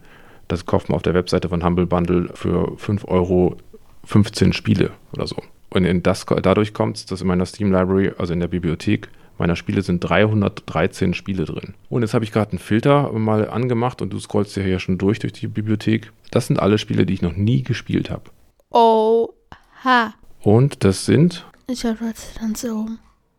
das 0.48 0.68
kauft 0.68 0.90
man 0.90 0.98
auf 0.98 1.02
der 1.02 1.16
Webseite 1.16 1.50
von 1.50 1.64
Humble 1.64 1.88
Bundle 1.88 2.30
für 2.36 2.78
5 2.78 3.06
Euro 3.06 3.58
15 4.06 4.54
Spiele 4.54 4.92
oder 5.14 5.26
so. 5.26 5.38
Und 5.70 5.86
in 5.86 6.04
das, 6.04 6.26
dadurch 6.26 6.74
kommt 6.74 6.98
es, 6.98 7.06
dass 7.06 7.22
in 7.22 7.28
meiner 7.28 7.46
Steam 7.46 7.72
Library, 7.72 8.12
also 8.18 8.34
in 8.34 8.40
der 8.40 8.48
Bibliothek 8.48 9.10
meiner 9.38 9.56
Spiele, 9.56 9.82
sind 9.82 10.00
313 10.00 11.14
Spiele 11.14 11.46
drin. 11.46 11.76
Und 11.90 12.02
jetzt 12.02 12.14
habe 12.14 12.26
ich 12.26 12.32
gerade 12.32 12.52
einen 12.52 12.60
Filter 12.60 13.12
mal 13.14 13.50
angemacht 13.50 14.02
und 14.02 14.12
du 14.12 14.20
scrollst 14.20 14.58
ja 14.58 14.64
hier 14.64 14.80
schon 14.80 14.98
durch 14.98 15.20
durch 15.20 15.34
die 15.34 15.48
Bibliothek. 15.48 16.12
Das 16.32 16.48
sind 16.48 16.60
alle 16.60 16.78
Spiele, 16.78 17.06
die 17.06 17.14
ich 17.14 17.22
noch 17.22 17.36
nie 17.36 17.64
gespielt 17.64 18.10
habe. 18.10 18.24
Oha. 18.72 20.14
Und 20.42 20.84
das 20.84 21.06
sind. 21.06 21.46
Ich 21.68 21.86
habe 21.86 21.98
das 22.00 22.34
dann 22.40 22.56
so. 22.56 22.88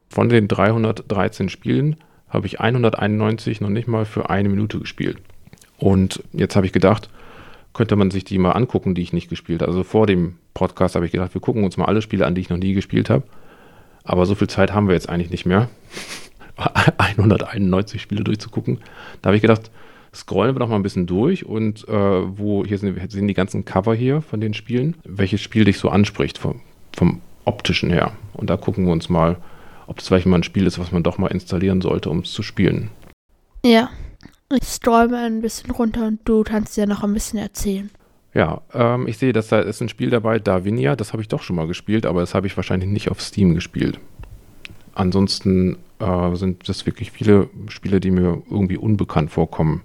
Von 0.09 0.29
den 0.29 0.49
313 0.49 1.49
Spielen 1.49 1.97
habe 2.29 2.47
ich 2.47 2.61
191 2.61 3.61
noch 3.61 3.71
nicht 3.71 3.89
mal 3.89 4.05
für 4.05 4.31
eine 4.31 4.49
Minute 4.49 4.79
gespielt. 4.79 5.19
Und 5.79 6.23
jetzt 6.33 6.57
habe 6.57 6.67
ich 6.67 6.73
gedacht, 6.73 7.11
könnte 7.73 7.97
man 7.97 8.11
sich 8.11 8.25
die 8.25 8.39
mal 8.39 8.53
angucken, 8.53 8.95
die 8.95 9.03
ich 9.03 9.13
nicht 9.13 9.29
gespielt 9.29 9.63
habe. 9.63 9.71
Also 9.71 9.85
vor 9.85 10.07
dem 10.07 10.37
Podcast 10.55 10.95
habe 10.95 11.07
ich 11.07 11.13
gedacht, 11.13 11.35
wir 11.35 11.41
gucken 11.41 11.65
uns 11.65 11.77
mal 11.77 11.87
alle 11.87 12.03
Spiele 12.03 12.27
an, 12.27 12.35
die 12.35 12.41
ich 12.41 12.51
noch 12.51 12.57
nie 12.57 12.75
gespielt 12.75 13.11
habe. 13.11 13.25
Aber 14.05 14.27
so 14.27 14.35
viel 14.35 14.49
Zeit 14.49 14.73
haben 14.73 14.89
wir 14.89 14.95
jetzt 14.95 15.09
eigentlich 15.09 15.31
nicht 15.31 15.47
mehr. 15.47 15.69
191 16.99 18.03
Spiele 18.03 18.25
durchzugucken. 18.25 18.79
Da 19.23 19.29
habe 19.29 19.37
ich 19.37 19.43
gedacht, 19.43 19.71
scrollen 20.15 20.55
wir 20.55 20.61
doch 20.61 20.69
mal 20.69 20.77
ein 20.77 20.83
bisschen 20.83 21.07
durch 21.07 21.47
und 21.47 21.87
äh, 21.89 21.93
wo 21.93 22.65
hier 22.65 22.79
sind, 22.79 23.11
sind, 23.11 23.29
die 23.29 23.35
ganzen 23.35 23.65
Cover 23.65 23.95
hier 23.95 24.21
von 24.23 24.41
den 24.41 24.55
Spielen, 24.55 24.97
welches 25.05 25.41
Spiel 25.41 25.65
dich 25.65 25.79
so 25.79 25.89
anspricht 25.89 26.39
vom, 26.39 26.61
vom 26.95 27.21
optischen 27.45 27.91
her. 27.91 28.13
Und 28.35 28.51
da 28.51 28.57
gucken 28.57 28.87
wir 28.87 28.93
uns 28.93 29.09
mal, 29.09 29.37
ob 29.87 29.99
das 29.99 30.09
vielleicht 30.09 30.27
mal 30.27 30.37
ein 30.37 30.43
Spiel 30.43 30.67
ist, 30.67 30.79
was 30.79 30.93
man 30.93 31.03
doch 31.03 31.19
mal 31.19 31.29
installieren 31.29 31.81
sollte, 31.81 32.11
um 32.11 32.21
es 32.21 32.33
zu 32.33 32.43
spielen. 32.43 32.91
Ja, 33.65 33.91
ich 34.51 34.87
mal 34.87 35.15
ein 35.15 35.41
bisschen 35.41 35.71
runter 35.71 36.07
und 36.07 36.21
du 36.25 36.43
kannst 36.43 36.77
ja 36.77 36.87
noch 36.87 37.03
ein 37.03 37.15
bisschen 37.15 37.39
erzählen. 37.39 37.91
Ja, 38.35 38.61
ähm, 38.75 39.07
ich 39.07 39.19
sehe, 39.19 39.33
dass 39.33 39.49
da 39.49 39.61
ist 39.61 39.81
ein 39.81 39.89
Spiel 39.89 40.11
dabei, 40.11 40.39
Darwinia, 40.39 40.97
das 40.97 41.13
habe 41.13 41.23
ich 41.23 41.29
doch 41.29 41.43
schon 41.43 41.57
mal 41.57 41.67
gespielt, 41.67 42.07
aber 42.07 42.21
das 42.21 42.35
habe 42.35 42.47
ich 42.47 42.57
wahrscheinlich 42.57 42.89
nicht 42.89 43.11
auf 43.11 43.21
Steam 43.21 43.55
gespielt. 43.55 43.99
Ansonsten 44.95 45.79
äh, 45.99 46.35
sind 46.35 46.69
das 46.69 46.87
wirklich 46.87 47.11
viele 47.11 47.49
Spiele, 47.69 48.01
die 48.01 48.11
mir 48.11 48.43
irgendwie 48.51 48.77
unbekannt 48.77 49.31
vorkommen. 49.31 49.83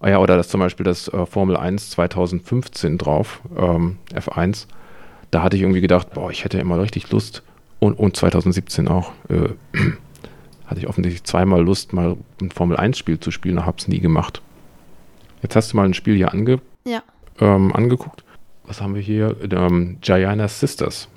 Ah 0.00 0.08
ja, 0.08 0.18
oder 0.18 0.36
das 0.36 0.48
zum 0.48 0.60
Beispiel 0.60 0.84
das 0.84 1.08
äh, 1.08 1.26
Formel 1.26 1.56
1 1.56 1.90
2015 1.90 2.98
drauf, 2.98 3.40
ähm, 3.56 3.98
F1. 4.14 4.66
Da 5.30 5.42
hatte 5.42 5.56
ich 5.56 5.62
irgendwie 5.62 5.82
gedacht, 5.82 6.12
boah, 6.14 6.30
ich 6.30 6.44
hätte 6.44 6.58
immer 6.58 6.80
richtig 6.80 7.10
Lust. 7.10 7.42
Und, 7.78 7.98
und 7.98 8.16
2017 8.16 8.88
auch. 8.88 9.12
Äh, 9.28 9.50
hatte 10.70 10.80
ich 10.80 10.88
offensichtlich 10.88 11.24
zweimal 11.24 11.62
Lust, 11.62 11.92
mal 11.92 12.16
ein 12.40 12.52
Formel 12.52 12.78
1-Spiel 12.78 13.18
zu 13.18 13.32
spielen, 13.32 13.66
habe 13.66 13.78
es 13.78 13.88
nie 13.88 13.98
gemacht. 13.98 14.40
Jetzt 15.42 15.56
hast 15.56 15.72
du 15.72 15.76
mal 15.76 15.84
ein 15.84 15.94
Spiel 15.94 16.14
hier 16.14 16.32
ange 16.32 16.60
ja. 16.84 17.02
ähm, 17.40 17.74
angeguckt. 17.74 18.22
Was 18.64 18.80
haben 18.80 18.94
wir 18.94 19.02
hier? 19.02 19.36
Ähm, 19.50 19.98
Gianna 20.00 20.46
Sisters. 20.46 21.08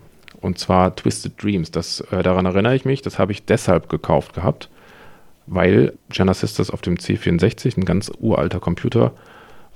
Und 0.41 0.57
zwar 0.57 0.95
Twisted 0.95 1.41
Dreams. 1.41 1.69
Das, 1.69 2.01
äh, 2.11 2.23
daran 2.23 2.47
erinnere 2.47 2.75
ich 2.75 2.83
mich. 2.83 3.03
Das 3.03 3.19
habe 3.19 3.31
ich 3.31 3.45
deshalb 3.45 3.89
gekauft 3.89 4.33
gehabt, 4.33 4.69
weil 5.45 5.93
Gianna 6.09 6.33
Sisters 6.33 6.71
auf 6.71 6.81
dem 6.81 6.95
C64, 6.95 7.77
ein 7.77 7.85
ganz 7.85 8.11
uralter 8.19 8.59
Computer, 8.59 9.13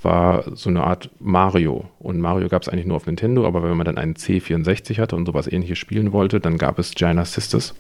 war 0.01 0.43
so 0.55 0.69
eine 0.69 0.83
Art 0.83 1.11
Mario. 1.19 1.85
Und 1.99 2.19
Mario 2.19 2.47
gab 2.49 2.63
es 2.63 2.69
eigentlich 2.69 2.85
nur 2.87 2.97
auf 2.97 3.05
Nintendo, 3.05 3.45
aber 3.45 3.61
wenn 3.61 3.77
man 3.77 3.85
dann 3.85 3.97
einen 3.97 4.15
C64 4.15 4.99
hatte 4.99 5.15
und 5.15 5.27
sowas 5.27 5.51
ähnliches 5.51 5.77
spielen 5.77 6.13
wollte, 6.13 6.39
dann 6.39 6.57
gab 6.57 6.79
es 6.79 6.95
Gianna 6.95 7.25
Sisters. 7.25 7.75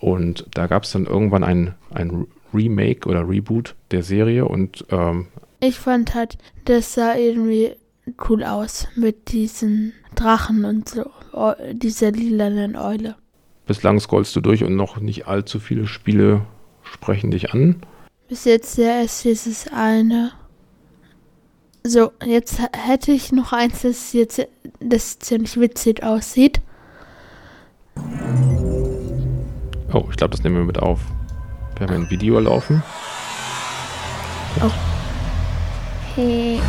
Und 0.00 0.46
da 0.54 0.66
gab 0.66 0.84
es 0.84 0.92
dann 0.92 1.06
irgendwann 1.06 1.44
ein, 1.44 1.74
ein 1.92 2.26
Remake 2.52 3.08
oder 3.08 3.28
Reboot 3.28 3.76
der 3.90 4.02
Serie 4.02 4.46
und 4.46 4.84
ähm, 4.90 5.28
ich 5.60 5.78
fand 5.78 6.14
halt, 6.14 6.38
das 6.64 6.94
sah 6.94 7.14
irgendwie 7.14 7.74
cool 8.28 8.42
aus 8.44 8.88
mit 8.96 9.30
diesen 9.30 9.92
Drachen 10.14 10.64
und 10.64 10.88
so, 10.88 11.04
dieser 11.72 12.10
lilanen 12.12 12.76
Eule. 12.76 13.16
Bislang 13.66 14.00
scrollst 14.00 14.34
du 14.34 14.40
durch 14.40 14.64
und 14.64 14.74
noch 14.74 14.98
nicht 14.98 15.26
allzu 15.28 15.60
viele 15.60 15.86
Spiele 15.86 16.46
sprechen 16.82 17.30
dich 17.30 17.52
an. 17.52 17.82
Bis 18.28 18.44
jetzt 18.44 18.78
ja 18.78 19.02
erst 19.02 19.24
dieses 19.24 19.68
eine. 19.68 20.32
So, 21.84 22.10
jetzt 22.24 22.58
hätte 22.72 23.12
ich 23.12 23.32
noch 23.32 23.52
eins, 23.52 23.82
das 23.82 24.12
jetzt 24.12 24.46
das 24.80 25.18
ziemlich 25.18 25.58
witzig 25.60 26.02
aussieht. 26.02 26.60
Oh, 29.92 30.06
ich 30.08 30.16
glaube, 30.16 30.30
das 30.30 30.44
nehmen 30.44 30.56
wir 30.56 30.64
mit 30.64 30.78
auf. 30.78 31.00
Wir 31.76 31.88
haben 31.88 32.04
ein 32.04 32.10
Video 32.10 32.38
laufen. 32.38 32.82
Oh. 34.62 34.70
Hey. 36.14 36.60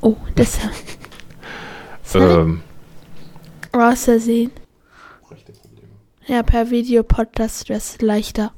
Oh, 0.00 0.16
das. 0.34 0.58
ähm. 2.14 2.62
Außersehen. 3.72 4.52
Ja, 6.26 6.42
per 6.42 6.70
Videopodcast 6.70 7.68
wäre 7.68 7.78
es 7.78 8.00
leichter. 8.00 8.52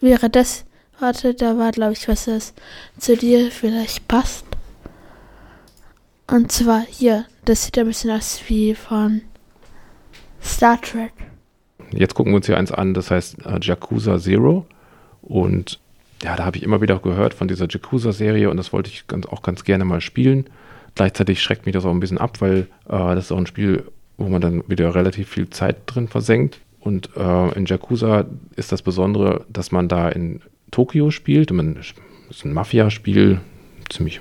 Wäre 0.00 0.28
das. 0.28 0.64
Warte, 0.98 1.34
da 1.34 1.56
war, 1.56 1.70
glaube 1.70 1.92
ich, 1.92 2.08
was 2.08 2.24
das 2.24 2.54
zu 2.98 3.16
dir 3.16 3.52
vielleicht 3.52 4.08
passt. 4.08 4.44
Und 6.26 6.50
zwar 6.50 6.84
hier, 6.88 7.26
das 7.44 7.64
sieht 7.64 7.78
ein 7.78 7.86
bisschen 7.86 8.10
aus 8.10 8.40
wie 8.48 8.74
von 8.74 9.22
Star 10.42 10.80
Trek. 10.80 11.12
Jetzt 11.92 12.14
gucken 12.14 12.32
wir 12.32 12.36
uns 12.36 12.46
hier 12.46 12.56
eins 12.56 12.72
an, 12.72 12.94
das 12.94 13.10
heißt 13.10 13.44
äh, 13.46 13.58
Yakuza 13.60 14.18
Zero. 14.18 14.66
Und 15.22 15.80
ja, 16.22 16.36
da 16.36 16.44
habe 16.44 16.56
ich 16.56 16.62
immer 16.62 16.80
wieder 16.80 16.98
gehört 16.98 17.34
von 17.34 17.48
dieser 17.48 17.68
Yakuza-Serie 17.68 18.48
und 18.50 18.56
das 18.56 18.72
wollte 18.72 18.90
ich 18.90 19.06
ganz, 19.06 19.26
auch 19.26 19.42
ganz 19.42 19.64
gerne 19.64 19.84
mal 19.84 20.00
spielen. 20.00 20.46
Gleichzeitig 20.94 21.42
schreckt 21.42 21.66
mich 21.66 21.74
das 21.74 21.84
auch 21.84 21.90
ein 21.90 22.00
bisschen 22.00 22.18
ab, 22.18 22.40
weil 22.40 22.68
äh, 22.86 23.14
das 23.14 23.26
ist 23.26 23.32
auch 23.32 23.38
ein 23.38 23.46
Spiel, 23.46 23.84
wo 24.16 24.28
man 24.28 24.40
dann 24.40 24.62
wieder 24.68 24.94
relativ 24.94 25.28
viel 25.28 25.50
Zeit 25.50 25.76
drin 25.86 26.08
versenkt. 26.08 26.60
Und 26.80 27.10
äh, 27.16 27.52
in 27.54 27.66
Yakuza 27.66 28.26
ist 28.56 28.72
das 28.72 28.82
Besondere, 28.82 29.44
dass 29.48 29.72
man 29.72 29.88
da 29.88 30.08
in 30.08 30.40
Tokio 30.70 31.10
spielt. 31.10 31.50
Man, 31.50 31.74
das 31.74 31.94
ist 32.30 32.44
ein 32.44 32.52
Mafia-Spiel, 32.52 33.40
ziemlich 33.90 34.20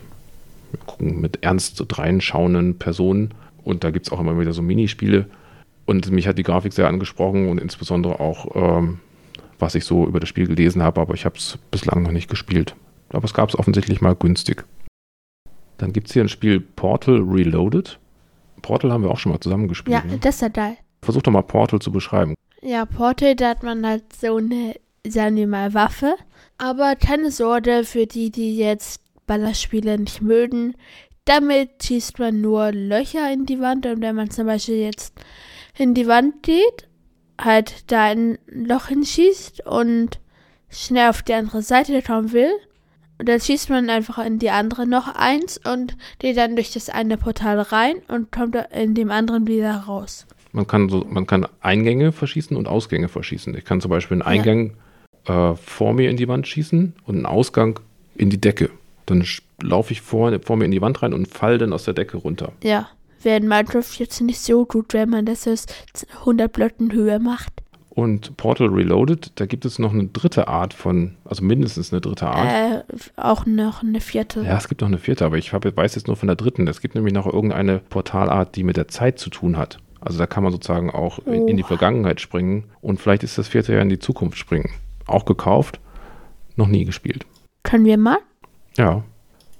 gucken, 0.77 1.21
mit 1.21 1.43
ernst 1.43 1.83
dreinschauenden 1.87 2.77
Personen. 2.77 3.33
Und 3.63 3.83
da 3.83 3.91
gibt 3.91 4.07
es 4.07 4.11
auch 4.11 4.19
immer 4.19 4.39
wieder 4.39 4.53
so 4.53 4.61
Minispiele. 4.61 5.27
Und 5.85 6.09
mich 6.11 6.27
hat 6.27 6.37
die 6.37 6.43
Grafik 6.43 6.73
sehr 6.73 6.87
angesprochen 6.87 7.49
und 7.49 7.59
insbesondere 7.59 8.19
auch, 8.19 8.55
ähm, 8.55 8.99
was 9.59 9.75
ich 9.75 9.85
so 9.85 10.05
über 10.05 10.19
das 10.19 10.29
Spiel 10.29 10.47
gelesen 10.47 10.81
habe, 10.81 11.01
aber 11.01 11.13
ich 11.13 11.25
habe 11.25 11.37
es 11.37 11.57
bislang 11.71 12.03
noch 12.03 12.11
nicht 12.11 12.29
gespielt. 12.29 12.75
Aber 13.09 13.25
es 13.25 13.33
gab 13.33 13.49
es 13.49 13.57
offensichtlich 13.57 14.01
mal 14.01 14.15
günstig. 14.15 14.65
Dann 15.77 15.93
gibt 15.93 16.07
es 16.07 16.13
hier 16.13 16.23
ein 16.23 16.29
Spiel 16.29 16.59
Portal 16.59 17.19
Reloaded. 17.19 17.99
Portal 18.61 18.91
haben 18.91 19.03
wir 19.03 19.11
auch 19.11 19.19
schon 19.19 19.31
mal 19.31 19.39
zusammen 19.39 19.67
gespielt. 19.67 20.03
Ja, 20.03 20.09
ne? 20.09 20.17
das 20.19 20.35
ist 20.35 20.41
ja 20.41 20.47
geil. 20.47 20.77
Versuch 21.01 21.21
doch 21.21 21.31
mal 21.31 21.41
Portal 21.41 21.79
zu 21.79 21.91
beschreiben. 21.91 22.35
Ja, 22.61 22.85
Portal, 22.85 23.35
da 23.35 23.49
hat 23.49 23.63
man 23.63 23.85
halt 23.85 24.13
so 24.13 24.37
eine, 24.37 24.75
sagen 25.05 25.35
wir 25.35 25.47
mal, 25.47 25.73
Waffe. 25.73 26.15
Aber 26.57 26.95
keine 26.95 27.29
Sorge 27.29 27.83
für 27.83 28.05
die, 28.05 28.31
die 28.31 28.57
jetzt 28.57 29.02
Ballerspiele 29.25 29.97
nicht 29.97 30.21
mögen. 30.21 30.75
Damit 31.25 31.83
schießt 31.83 32.19
man 32.19 32.41
nur 32.41 32.71
Löcher 32.71 33.31
in 33.31 33.45
die 33.45 33.59
Wand 33.59 33.85
und 33.85 34.01
wenn 34.01 34.15
man 34.15 34.29
zum 34.29 34.47
Beispiel 34.47 34.75
jetzt 34.75 35.13
in 35.77 35.93
die 35.93 36.07
Wand 36.07 36.43
geht, 36.43 36.87
halt 37.39 37.91
da 37.91 38.03
ein 38.05 38.37
Loch 38.47 38.87
hinschießt 38.87 39.65
und 39.65 40.19
schnell 40.69 41.09
auf 41.09 41.21
die 41.21 41.33
andere 41.33 41.61
Seite 41.61 42.01
kommen 42.01 42.33
will, 42.33 42.51
dann 43.19 43.39
schießt 43.39 43.69
man 43.69 43.89
einfach 43.89 44.23
in 44.23 44.39
die 44.39 44.49
andere 44.49 44.85
noch 44.87 45.07
eins 45.15 45.59
und 45.65 45.95
geht 46.19 46.37
dann 46.37 46.55
durch 46.55 46.71
das 46.71 46.89
eine 46.89 47.17
Portal 47.17 47.59
rein 47.59 47.97
und 48.07 48.31
kommt 48.31 48.57
in 48.71 48.95
dem 48.95 49.11
anderen 49.11 49.47
wieder 49.47 49.75
raus. 49.75 50.25
Man 50.51 50.67
kann 50.67 50.89
so, 50.89 51.05
man 51.09 51.25
kann 51.25 51.47
Eingänge 51.61 52.11
verschießen 52.11 52.55
und 52.55 52.67
Ausgänge 52.67 53.07
verschießen. 53.07 53.55
Ich 53.55 53.65
kann 53.65 53.81
zum 53.81 53.89
Beispiel 53.89 54.15
einen 54.15 54.21
Eingang 54.23 54.73
ja. 55.27 55.51
äh, 55.51 55.55
vor 55.55 55.93
mir 55.93 56.09
in 56.09 56.17
die 56.17 56.27
Wand 56.27 56.47
schießen 56.47 56.93
und 57.05 57.15
einen 57.15 57.25
Ausgang 57.25 57.79
in 58.15 58.29
die 58.29 58.39
Decke. 58.39 58.69
Dann 59.05 59.25
laufe 59.61 59.93
ich 59.93 60.01
vor, 60.01 60.37
vor 60.41 60.57
mir 60.57 60.65
in 60.65 60.71
die 60.71 60.81
Wand 60.81 61.01
rein 61.01 61.13
und 61.13 61.27
falle 61.27 61.57
dann 61.57 61.73
aus 61.73 61.83
der 61.83 61.93
Decke 61.93 62.17
runter. 62.17 62.53
Ja 62.63 62.89
wäre 63.23 63.37
in 63.37 63.47
Minecraft 63.47 63.97
jetzt 63.97 64.21
nicht 64.21 64.39
so 64.39 64.65
gut, 64.65 64.93
wenn 64.93 65.09
man 65.09 65.25
das 65.25 65.47
aus 65.47 65.65
100 66.19 66.51
Blöcken 66.51 66.91
Höhe 66.91 67.19
macht. 67.19 67.51
Und 67.89 68.37
Portal 68.37 68.69
Reloaded, 68.69 69.33
da 69.35 69.45
gibt 69.45 69.65
es 69.65 69.77
noch 69.77 69.93
eine 69.93 70.05
dritte 70.05 70.47
Art 70.47 70.73
von, 70.73 71.15
also 71.25 71.43
mindestens 71.43 71.93
eine 71.93 72.01
dritte 72.01 72.27
Art. 72.27 72.47
Äh, 72.51 72.83
auch 73.17 73.45
noch 73.45 73.83
eine 73.83 74.01
vierte. 74.01 74.41
Ja, 74.41 74.57
es 74.57 74.67
gibt 74.67 74.81
noch 74.81 74.87
eine 74.87 74.97
vierte, 74.97 75.25
aber 75.25 75.37
ich 75.37 75.53
hab, 75.53 75.63
weiß 75.63 75.93
jetzt 75.93 76.07
nur 76.07 76.15
von 76.15 76.25
der 76.27 76.35
dritten. 76.35 76.67
Es 76.67 76.81
gibt 76.81 76.95
nämlich 76.95 77.13
noch 77.13 77.27
irgendeine 77.31 77.77
Portalart, 77.77 78.55
die 78.55 78.63
mit 78.63 78.77
der 78.77 78.87
Zeit 78.87 79.19
zu 79.19 79.29
tun 79.29 79.57
hat. 79.57 79.77
Also 80.01 80.17
da 80.17 80.25
kann 80.25 80.43
man 80.43 80.51
sozusagen 80.51 80.89
auch 80.89 81.19
in, 81.27 81.47
in 81.47 81.55
die 81.55 81.63
Oh. 81.63 81.67
Vergangenheit 81.67 82.19
springen 82.19 82.65
und 82.81 82.99
vielleicht 82.99 83.23
ist 83.23 83.37
das 83.37 83.47
vierte 83.47 83.73
ja 83.73 83.81
in 83.81 83.89
die 83.89 83.99
Zukunft 83.99 84.39
springen. 84.39 84.71
Auch 85.05 85.25
gekauft, 85.25 85.79
noch 86.55 86.67
nie 86.67 86.85
gespielt. 86.85 87.25
Können 87.61 87.85
wir 87.85 87.97
mal? 87.97 88.17
Ja. 88.77 89.03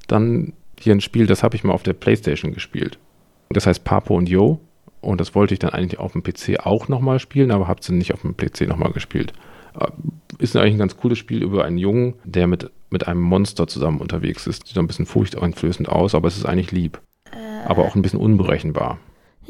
Dann 0.08 0.54
hier 0.80 0.94
ein 0.94 1.02
Spiel, 1.02 1.28
das 1.28 1.44
habe 1.44 1.56
ich 1.56 1.64
mal 1.64 1.74
auf 1.74 1.84
der 1.84 1.94
Playstation 1.94 2.54
gespielt. 2.54 3.00
Das 3.50 3.68
heißt 3.68 3.84
Papo 3.84 4.16
und 4.16 4.30
Yo. 4.30 4.60
Und 5.02 5.20
das 5.20 5.36
wollte 5.36 5.54
ich 5.54 5.60
dann 5.60 5.72
eigentlich 5.72 6.00
auf 6.00 6.14
dem 6.14 6.24
PC 6.24 6.66
auch 6.66 6.88
nochmal 6.88 7.20
spielen, 7.20 7.52
aber 7.52 7.68
habe 7.68 7.82
es 7.82 7.90
nicht 7.90 8.14
auf 8.14 8.22
dem 8.22 8.38
PC 8.38 8.62
nochmal 8.68 8.94
gespielt. 8.94 9.34
Äh, 9.78 9.88
Ist 10.40 10.56
eigentlich 10.56 10.76
ein 10.76 10.80
ganz 10.80 10.96
cooles 10.98 11.18
Spiel 11.18 11.44
über 11.44 11.66
einen 11.66 11.78
Jungen, 11.78 12.16
der 12.24 12.48
mit, 12.48 12.72
mit 12.90 13.08
einem 13.08 13.22
Monster 13.22 13.68
zusammen 13.68 14.00
unterwegs 14.00 14.48
ist. 14.48 14.68
Sieht 14.68 14.78
ein 14.78 14.88
bisschen 14.88 15.06
furchteinflößend 15.06 15.90
aus, 15.90 16.16
aber 16.16 16.28
es 16.30 16.38
ist 16.38 16.46
eigentlich 16.46 16.72
lieb. 16.72 17.02
Aber 17.66 17.86
auch 17.86 17.96
ein 17.96 18.02
bisschen 18.02 18.20
unberechenbar. 18.20 19.00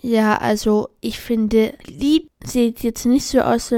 Ja, 0.02 0.38
also 0.38 0.90
ich 1.02 1.20
finde, 1.20 1.74
lieb 1.86 2.28
sieht 2.44 2.82
jetzt 2.84 3.06
nicht 3.06 3.26
so 3.26 3.42
aus, 3.42 3.74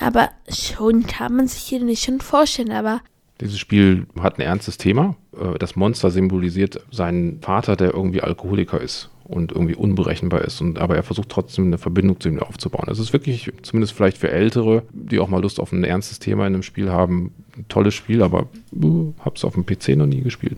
aber 0.00 0.30
schon 0.48 1.06
kann 1.06 1.36
man 1.36 1.46
sich 1.48 1.62
hier 1.62 1.82
nicht 1.82 2.02
schon 2.02 2.20
vorstellen, 2.20 2.72
aber 2.72 3.00
Dieses 3.42 3.58
Spiel 3.58 4.06
hat 4.20 4.38
ein 4.38 4.42
ernstes 4.42 4.78
Thema. 4.78 5.16
Äh, 5.36 5.58
Das 5.58 5.76
Monster 5.76 6.10
symbolisiert 6.10 6.80
seinen 6.90 7.40
Vater, 7.40 7.76
der 7.76 7.92
irgendwie 7.92 8.20
Alkoholiker 8.20 8.80
ist 8.80 9.10
und 9.24 9.50
irgendwie 9.50 9.74
unberechenbar 9.74 10.42
ist. 10.42 10.60
Und, 10.60 10.78
aber 10.78 10.94
er 10.96 11.02
versucht 11.02 11.28
trotzdem 11.28 11.66
eine 11.66 11.78
Verbindung 11.78 12.20
zu 12.20 12.28
ihm 12.28 12.38
aufzubauen. 12.38 12.88
Es 12.88 12.98
ist 12.98 13.12
wirklich, 13.12 13.50
zumindest 13.62 13.94
vielleicht 13.94 14.18
für 14.18 14.30
Ältere, 14.30 14.84
die 14.92 15.18
auch 15.18 15.28
mal 15.28 15.42
Lust 15.42 15.58
auf 15.58 15.72
ein 15.72 15.84
ernstes 15.84 16.18
Thema 16.18 16.46
in 16.46 16.54
einem 16.54 16.62
Spiel 16.62 16.90
haben, 16.90 17.32
ein 17.56 17.66
tolles 17.68 17.94
Spiel, 17.94 18.22
aber 18.22 18.46
uh, 18.80 19.12
hab's 19.20 19.44
auf 19.44 19.54
dem 19.54 19.66
PC 19.66 19.96
noch 19.96 20.06
nie 20.06 20.20
gespielt. 20.20 20.56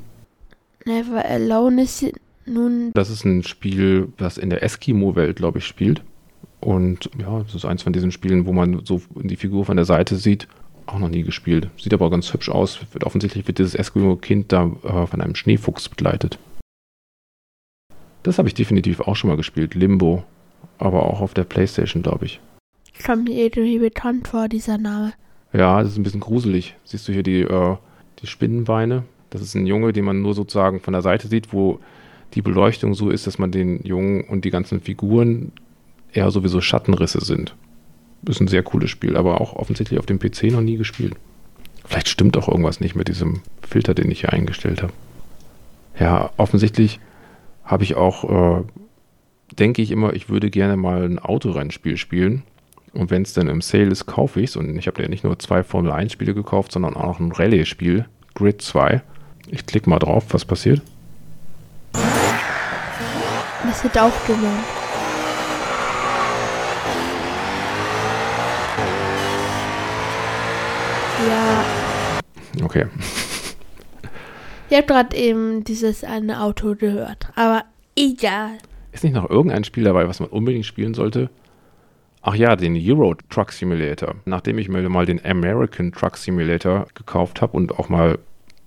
Never 0.85 1.25
Alone 1.25 1.83
ist 1.83 2.05
nun 2.47 2.91
Das 2.93 3.09
ist 3.09 3.25
ein 3.25 3.43
Spiel, 3.45 4.09
das 4.19 4.37
in 4.37 4.51
der 4.51 4.63
Eskimo-Welt, 4.63 5.37
glaube 5.37 5.59
ich, 5.59 5.67
spielt. 5.67 6.03
Und 6.61 7.11
ja, 7.19 7.43
das 7.43 7.55
ist 7.55 7.65
eins 7.65 7.83
von 7.83 7.93
diesen 7.93 8.11
Spielen, 8.11 8.47
wo 8.47 8.53
man 8.53 8.85
so 8.85 9.01
die 9.15 9.37
Figur 9.37 9.65
von 9.65 9.77
der 9.77 9.87
Seite 9.87 10.17
sieht. 10.17 10.49
Auch 10.87 10.99
noch 10.99 11.09
nie 11.09 11.23
gespielt. 11.23 11.71
Sieht 11.79 11.95
aber 11.95 12.11
ganz 12.11 12.33
hübsch 12.33 12.49
aus. 12.49 12.81
Wird, 12.93 13.05
offensichtlich 13.05 13.47
wird 13.47 13.59
dieses 13.59 13.75
Eskimo-Kind 13.75 14.53
da 14.53 14.71
äh, 14.83 15.07
von 15.07 15.21
einem 15.21 15.35
Schneefuchs 15.35 15.89
begleitet. 15.89 16.39
Das 18.23 18.39
habe 18.39 18.49
ich 18.49 18.55
definitiv 18.55 19.01
auch 19.01 19.17
schon 19.17 19.31
mal 19.31 19.37
gespielt. 19.37 19.75
Limbo. 19.75 20.25
Aber 20.79 21.05
auch 21.05 21.21
auf 21.21 21.35
der 21.35 21.45
Playstation, 21.45 22.03
glaube 22.03 22.27
ich. 22.27 22.41
kommt 23.05 23.25
mir 23.25 23.35
irgendwie 23.35 23.79
bekannt 23.79 24.29
vor, 24.29 24.49
dieser 24.49 24.79
Name. 24.79 25.13
Ja, 25.53 25.83
das 25.83 25.93
ist 25.93 25.99
ein 25.99 26.03
bisschen 26.03 26.21
gruselig. 26.21 26.75
Siehst 26.85 27.07
du 27.07 27.13
hier 27.13 27.23
die, 27.23 27.43
äh, 27.43 27.77
die 28.21 28.27
Spinnenbeine? 28.27 29.05
Das 29.31 29.41
ist 29.41 29.55
ein 29.55 29.67
Junge, 29.67 29.93
den 29.93 30.05
man 30.05 30.21
nur 30.21 30.35
sozusagen 30.35 30.81
von 30.81 30.93
der 30.93 31.03
Seite 31.03 31.29
sieht, 31.29 31.53
wo 31.53 31.81
die 32.35 32.43
Beleuchtung 32.43 32.95
so 32.95 33.11
ist, 33.11 33.27
dass 33.27 33.39
man 33.39 33.53
den 33.53 33.83
Jungen 33.85 34.25
und 34.25 34.45
die 34.45 34.51
ganzen 34.51 34.81
Figuren 34.81 35.53
eher 36.13 36.31
sowieso 36.31 36.61
Schattenrisse 36.61 37.25
sind. 37.25 37.55
Ist 38.27 38.41
ein 38.41 38.49
sehr 38.49 38.63
cooles 38.63 38.91
Spiel, 38.91 39.17
aber 39.17 39.41
auch 39.41 39.55
offensichtlich 39.55 39.99
auf 39.99 40.07
dem 40.07 40.19
PC 40.19 40.45
noch 40.45 40.61
nie 40.61 40.77
gespielt. 40.77 41.15
Vielleicht 41.85 42.09
stimmt 42.09 42.37
auch 42.37 42.49
irgendwas 42.49 42.81
nicht 42.81 42.95
mit 42.95 43.09
diesem 43.09 43.43
Filter, 43.63 43.95
den 43.95 44.11
ich 44.11 44.21
hier 44.21 44.33
eingestellt 44.33 44.83
habe. 44.83 44.93
Ja, 45.99 46.31
offensichtlich 46.37 47.01
habe 47.65 47.85
ich 47.85 47.95
auch, 47.95 48.59
äh, 48.59 48.63
denke 49.59 49.83
ich 49.83 49.91
immer, 49.91 50.15
ich 50.15 50.29
würde 50.29 50.51
gerne 50.51 50.77
mal 50.77 51.05
ein 51.05 51.19
Autorennspiel 51.19 51.97
spielen. 51.97 52.43
Und 52.93 53.11
wenn 53.11 53.23
es 53.23 53.33
dann 53.33 53.49
im 53.49 53.61
Sale 53.61 53.87
ist, 53.87 54.07
kaufe 54.07 54.41
ich 54.41 54.51
es. 54.51 54.57
Und 54.57 54.77
ich 54.77 54.87
habe 54.87 55.03
ja 55.03 55.09
nicht 55.09 55.25
nur 55.25 55.39
zwei 55.39 55.63
Formel 55.63 55.93
1 55.93 56.13
Spiele 56.13 56.35
gekauft, 56.35 56.73
sondern 56.73 56.95
auch 56.95 57.07
noch 57.07 57.21
ein 57.21 57.33
Rallye-Spiel, 57.33 58.07
Grid 58.35 58.63
2. 58.63 59.03
Ich 59.49 59.67
klicke 59.67 59.91
mal 59.91 59.99
drauf, 59.99 60.27
was 60.31 60.45
passiert. 60.45 60.81
Das 61.93 63.83
wird 63.83 63.99
auch 63.99 64.27
gewonnen. 64.27 64.74
Ja, 71.29 71.65
Okay. 72.63 72.87
ihr 74.71 74.79
habt 74.79 74.89
gerade 74.89 75.17
eben 75.17 75.65
dieses 75.65 76.05
eine 76.05 76.41
Auto 76.43 76.75
gehört, 76.75 77.29
aber 77.35 77.65
egal. 77.97 78.59
Ist 78.93 79.03
nicht 79.05 79.15
noch 79.15 79.29
irgendein 79.29 79.65
Spiel 79.65 79.85
dabei, 79.85 80.07
was 80.09 80.21
man 80.21 80.29
unbedingt 80.29 80.67
spielen 80.67 80.95
sollte? 80.95 81.31
Ach 82.23 82.35
ja, 82.35 82.57
den 82.57 82.77
Euro 82.77 83.17
Truck 83.29 83.53
Simulator. 83.53 84.15
Nachdem 84.25 84.59
ich 84.59 84.69
mir 84.69 84.89
mal 84.89 85.05
den 85.05 85.25
American 85.25 85.93
Truck 85.93 86.17
Simulator 86.17 86.87
gekauft 86.95 87.43
habe 87.43 87.57
und 87.57 87.79
auch 87.79 87.89
mal 87.89 88.19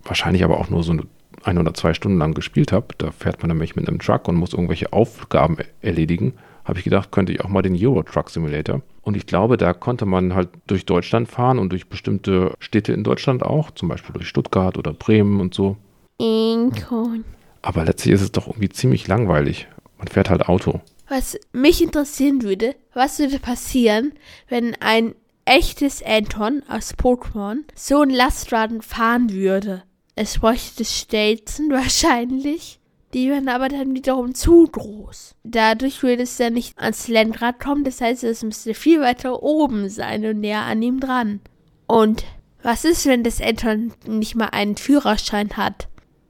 wahrscheinlich 0.04 0.44
aber 0.44 0.60
auch 0.60 0.70
nur 0.70 0.84
so 0.84 0.96
ein 1.44 1.58
oder 1.58 1.74
zwei 1.74 1.94
Stunden 1.94 2.18
lang 2.20 2.34
gespielt 2.34 2.72
habe, 2.72 2.88
da 2.98 3.12
fährt 3.12 3.42
man 3.42 3.50
nämlich 3.50 3.76
mit 3.76 3.88
einem 3.88 4.00
Truck 4.00 4.28
und 4.28 4.36
muss 4.36 4.54
irgendwelche 4.54 4.92
Aufgaben 4.94 5.58
erledigen, 5.82 6.34
habe 6.68 6.80
ich 6.80 6.84
gedacht, 6.84 7.12
könnte 7.12 7.32
ich 7.32 7.42
auch 7.42 7.50
mal 7.50 7.62
den 7.62 7.78
Euro 7.82 8.04
Truck 8.04 8.30
Simulator. 8.30 8.82
Und 9.02 9.16
ich 9.16 9.26
glaube, 9.26 9.56
da 9.56 9.74
konnte 9.74 10.06
man 10.06 10.36
halt 10.36 10.50
durch 10.68 10.86
Deutschland 10.86 11.30
fahren 11.30 11.60
und 11.60 11.70
durch 11.70 11.88
bestimmte 11.88 12.54
Städte 12.60 12.92
in 12.92 13.06
Deutschland 13.06 13.42
auch, 13.42 13.72
zum 13.72 13.88
Beispiel 13.88 14.14
durch 14.14 14.28
Stuttgart 14.28 14.78
oder 14.78 14.92
Bremen 14.92 15.40
und 15.40 15.54
so. 15.54 15.78
Incoin. 16.18 17.24
Aber 17.62 17.86
letztlich 17.86 18.14
ist 18.14 18.22
es 18.22 18.32
doch 18.34 18.48
irgendwie 18.48 18.70
ziemlich 18.70 19.08
langweilig. 19.08 19.68
Man 19.98 20.08
fährt 20.08 20.30
halt 20.30 20.50
Auto. 20.50 20.82
Was 21.08 21.40
mich 21.54 21.82
interessieren 21.82 22.44
würde, 22.44 22.76
was 22.94 23.20
würde 23.20 23.40
passieren, 23.40 24.12
wenn 24.50 24.76
ein 24.82 25.16
echtes 25.46 26.04
Anton 26.04 26.64
aus 26.68 26.94
Pokémon 26.96 27.60
so 27.76 28.02
ein 28.02 28.10
Lastraden 28.10 28.82
fahren 28.82 29.32
würde? 29.32 29.84
Es 30.16 30.40
bräuchte 30.40 30.84
Stelzen 30.84 31.70
wahrscheinlich. 31.72 32.80
Die 33.14 33.30
wären 33.30 33.48
aber 33.48 33.70
dann 33.70 33.94
wiederum 33.96 34.36
zu 34.36 34.68
groß. 34.68 35.36
Dadurch 35.44 36.04
würde 36.04 36.24
es 36.24 36.38
dann 36.38 36.54
nicht 36.54 36.78
ans 36.78 37.08
Lenkrad 37.08 37.60
kommen. 37.60 37.84
Das 37.84 38.02
heißt, 38.02 38.24
es 38.24 38.44
müsste 38.44 38.74
viel 38.74 39.00
weiter 39.00 39.42
oben 39.42 39.90
sein 39.90 40.26
und 40.26 40.42
näher 40.42 40.64
an 40.64 40.82
ihm 40.82 41.00
dran. 41.00 41.40
Und 41.88 42.26
was 42.64 42.84
ist, 42.84 43.06
wenn 43.06 43.24
das 43.24 43.42
Anton 43.42 43.94
nicht 44.06 44.36
mal 44.36 44.48
einen 44.48 44.76
Führerschein 44.76 45.56
hat? 45.56 45.88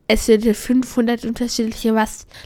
Es 0.08 0.28
würde 0.28 0.54
500 0.54 1.26
unterschiedliche 1.26 1.94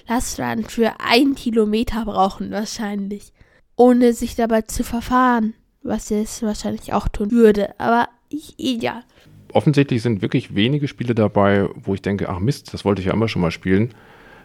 Lastraden 0.07 0.63
für 0.63 0.93
einen 0.99 1.35
Kilometer 1.35 2.05
brauchen, 2.05 2.51
wahrscheinlich. 2.51 3.33
Ohne 3.75 4.13
sich 4.13 4.35
dabei 4.35 4.61
zu 4.61 4.83
verfahren. 4.83 5.53
Was 5.83 6.09
es 6.09 6.41
wahrscheinlich 6.41 6.93
auch 6.93 7.07
tun 7.07 7.31
würde. 7.31 7.77
Aber 7.79 8.07
ich, 8.29 8.55
ja. 8.57 9.03
offensichtlich 9.51 10.01
sind 10.01 10.21
wirklich 10.21 10.55
wenige 10.55 10.87
Spiele 10.87 11.13
dabei, 11.15 11.67
wo 11.75 11.93
ich 11.93 12.01
denke, 12.01 12.29
ach 12.29 12.39
Mist, 12.39 12.73
das 12.73 12.85
wollte 12.85 13.01
ich 13.01 13.07
ja 13.07 13.13
immer 13.13 13.27
schon 13.27 13.41
mal 13.41 13.51
spielen. 13.51 13.93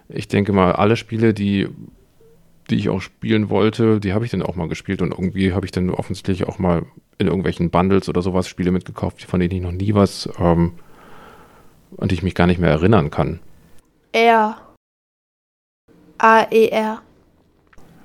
Ich 0.09 0.29
denke 0.29 0.53
mal, 0.53 0.73
alle 0.73 0.97
Spiele, 0.97 1.35
die, 1.35 1.69
die 2.71 2.77
ich 2.77 2.89
auch 2.89 3.01
spielen 3.01 3.49
wollte, 3.51 4.01
die 4.01 4.13
habe 4.13 4.25
ich 4.25 4.31
dann 4.31 4.43
auch 4.43 4.57
mal 4.57 4.69
gespielt 4.69 5.03
und 5.03 5.13
irgendwie 5.13 5.53
habe 5.53 5.67
ich 5.67 5.73
dann 5.73 5.91
offensichtlich 5.91 6.47
auch 6.47 6.59
mal 6.59 6.85
in 7.19 7.27
irgendwelchen 7.27 7.71
Bundles 7.71 8.09
oder 8.09 8.23
sowas 8.23 8.49
Spiele 8.49 8.71
mitgekauft, 8.71 9.23
von 9.25 9.41
denen 9.41 9.55
ich 9.55 9.63
noch 9.63 9.73
nie 9.73 9.95
was, 9.95 10.29
ähm, 10.39 10.73
an 11.99 12.09
die 12.09 12.15
ich 12.15 12.23
mich 12.23 12.35
gar 12.35 12.47
nicht 12.47 12.61
mehr 12.61 12.71
erinnern 12.71 13.11
kann. 13.11 13.41
R. 14.13 14.57
A-E-R. 16.19 17.03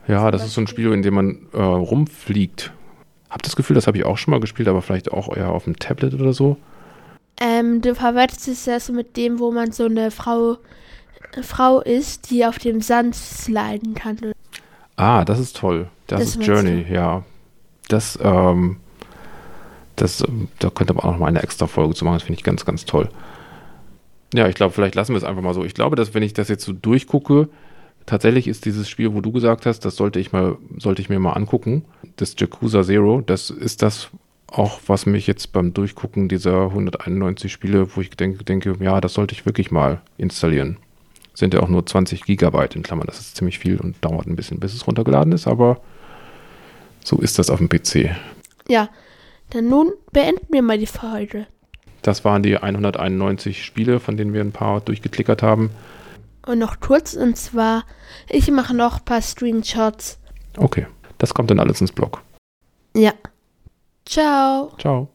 Ja, 0.08 0.32
das 0.32 0.44
ist 0.44 0.54
so 0.54 0.62
ein 0.62 0.68
Spiel, 0.68 0.92
in 0.92 1.02
dem 1.02 1.14
man 1.14 1.48
äh, 1.54 1.62
rumfliegt. 1.62 2.74
Hab 3.30 3.44
das 3.44 3.56
Gefühl, 3.56 3.76
das 3.76 3.88
habe 3.88 3.98
ich 3.98 4.06
auch 4.06 4.18
schon 4.18 4.32
mal 4.32 4.42
gespielt, 4.42 4.68
aber 4.68 4.82
vielleicht 4.82 5.12
auch 5.12 5.36
eher 5.36 5.52
auf 5.52 5.64
dem 5.64 5.78
Tablet 5.78 6.14
oder 6.14 6.34
so. 6.34 6.58
Ähm, 7.40 7.82
du 7.82 7.96
verwechselst 7.96 8.68
das 8.68 8.90
mit 8.90 9.16
dem, 9.16 9.40
wo 9.40 9.52
man 9.52 9.72
so 9.72 9.86
eine 9.86 10.12
Frau, 10.12 10.58
Frau 11.42 11.80
ist, 11.82 12.30
die 12.30 12.46
auf 12.46 12.60
dem 12.60 12.82
Sand 12.82 13.16
sliden 13.16 13.94
kann. 13.94 14.18
Ah, 14.96 15.26
das 15.26 15.40
ist 15.40 15.56
toll. 15.58 15.90
Das, 16.08 16.20
Das 16.20 16.36
ist 16.36 16.46
Journey, 16.46 16.86
ja. 16.92 17.24
Das, 17.88 18.20
ähm, 18.22 18.78
das, 19.96 20.22
ähm, 20.22 20.50
da 20.60 20.70
könnte 20.70 20.94
man 20.94 21.04
auch 21.04 21.12
noch 21.12 21.20
mal 21.20 21.28
eine 21.28 21.42
extra 21.44 21.68
Folge 21.68 21.96
zu 21.96 22.06
machen. 22.06 22.16
Das 22.16 22.24
finde 22.24 22.38
ich 22.40 22.44
ganz, 22.44 22.66
ganz 22.66 22.86
toll. 22.86 23.10
Ja, 24.34 24.48
ich 24.48 24.56
glaube, 24.56 24.74
vielleicht 24.74 24.96
lassen 24.96 25.14
wir 25.14 25.18
es 25.18 25.24
einfach 25.24 25.42
mal 25.42 25.54
so. 25.54 25.64
Ich 25.66 25.74
glaube, 25.74 25.96
dass 25.96 26.14
wenn 26.14 26.24
ich 26.24 26.34
das 26.34 26.48
jetzt 26.48 26.64
so 26.64 26.74
durchgucke, 26.74 27.50
tatsächlich 28.06 28.48
ist 28.48 28.66
dieses 28.66 28.90
Spiel, 28.90 29.14
wo 29.14 29.22
du 29.22 29.32
gesagt 29.32 29.66
hast, 29.66 29.82
das 29.82 29.96
sollte 29.96 30.20
ich 30.20 30.32
mal, 30.32 30.58
sollte 30.78 31.02
ich 31.02 31.10
mir 31.10 31.20
mal 31.20 31.34
angucken, 31.34 31.84
das 32.16 32.36
Yakuza 32.38 32.84
Zero, 32.84 33.22
das 33.22 33.50
ist 33.50 33.82
das 33.82 34.10
auch, 34.48 34.80
was 34.88 35.06
mich 35.06 35.28
jetzt 35.28 35.54
beim 35.54 35.74
Durchgucken 35.74 36.28
dieser 36.28 36.66
191 36.66 37.52
Spiele, 37.52 37.96
wo 37.96 38.02
ich 38.02 38.10
denke, 38.12 38.44
denke, 38.44 38.76
ja, 38.80 39.02
das 39.02 39.14
sollte 39.14 39.34
ich 39.34 39.46
wirklich 39.46 39.72
mal 39.72 40.02
installieren. 40.18 40.78
Sind 41.34 41.54
ja 41.54 41.62
auch 41.62 41.70
nur 41.70 41.86
20 41.86 42.24
Gigabyte 42.24 42.76
in 42.76 42.84
Klammern, 42.84 43.08
das 43.08 43.20
ist 43.20 43.38
ziemlich 43.38 43.60
viel 43.60 43.80
und 43.80 44.04
dauert 44.04 44.28
ein 44.28 44.36
bisschen, 44.36 44.60
bis 44.60 44.74
es 44.74 44.86
runtergeladen 44.86 45.34
ist, 45.34 45.48
aber 45.48 45.82
so 47.04 47.18
ist 47.18 47.40
das 47.40 47.50
auf 47.50 47.60
dem 47.60 47.70
PC. 47.70 48.16
Ja, 48.68 48.90
dann 49.50 49.70
nun 49.70 49.94
beenden 50.12 50.48
wir 50.52 50.62
mal 50.62 50.78
die 50.78 50.86
Folge. 50.86 51.48
Das 52.02 52.26
waren 52.26 52.44
die 52.44 52.58
191 52.58 53.64
Spiele, 53.64 54.00
von 54.00 54.18
denen 54.18 54.34
wir 54.34 54.42
ein 54.42 54.52
paar 54.52 54.82
durchgeklickert 54.82 55.42
haben. 55.42 55.72
Und 56.46 56.60
noch 56.60 56.80
kurz, 56.80 57.14
und 57.14 57.38
zwar, 57.38 57.86
ich 58.28 58.50
mache 58.52 58.74
noch 58.74 58.98
ein 58.98 59.06
paar 59.06 59.22
Screenshots. 59.22 60.20
Okay, 60.58 60.88
das 61.18 61.34
kommt 61.34 61.52
dann 61.52 61.60
alles 61.60 61.80
ins 61.80 61.92
Blog. 61.92 62.22
Ja, 62.96 63.14
Ciao. 64.06 64.74
Ciao. 64.78 65.08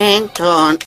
Anton. 0.00 0.78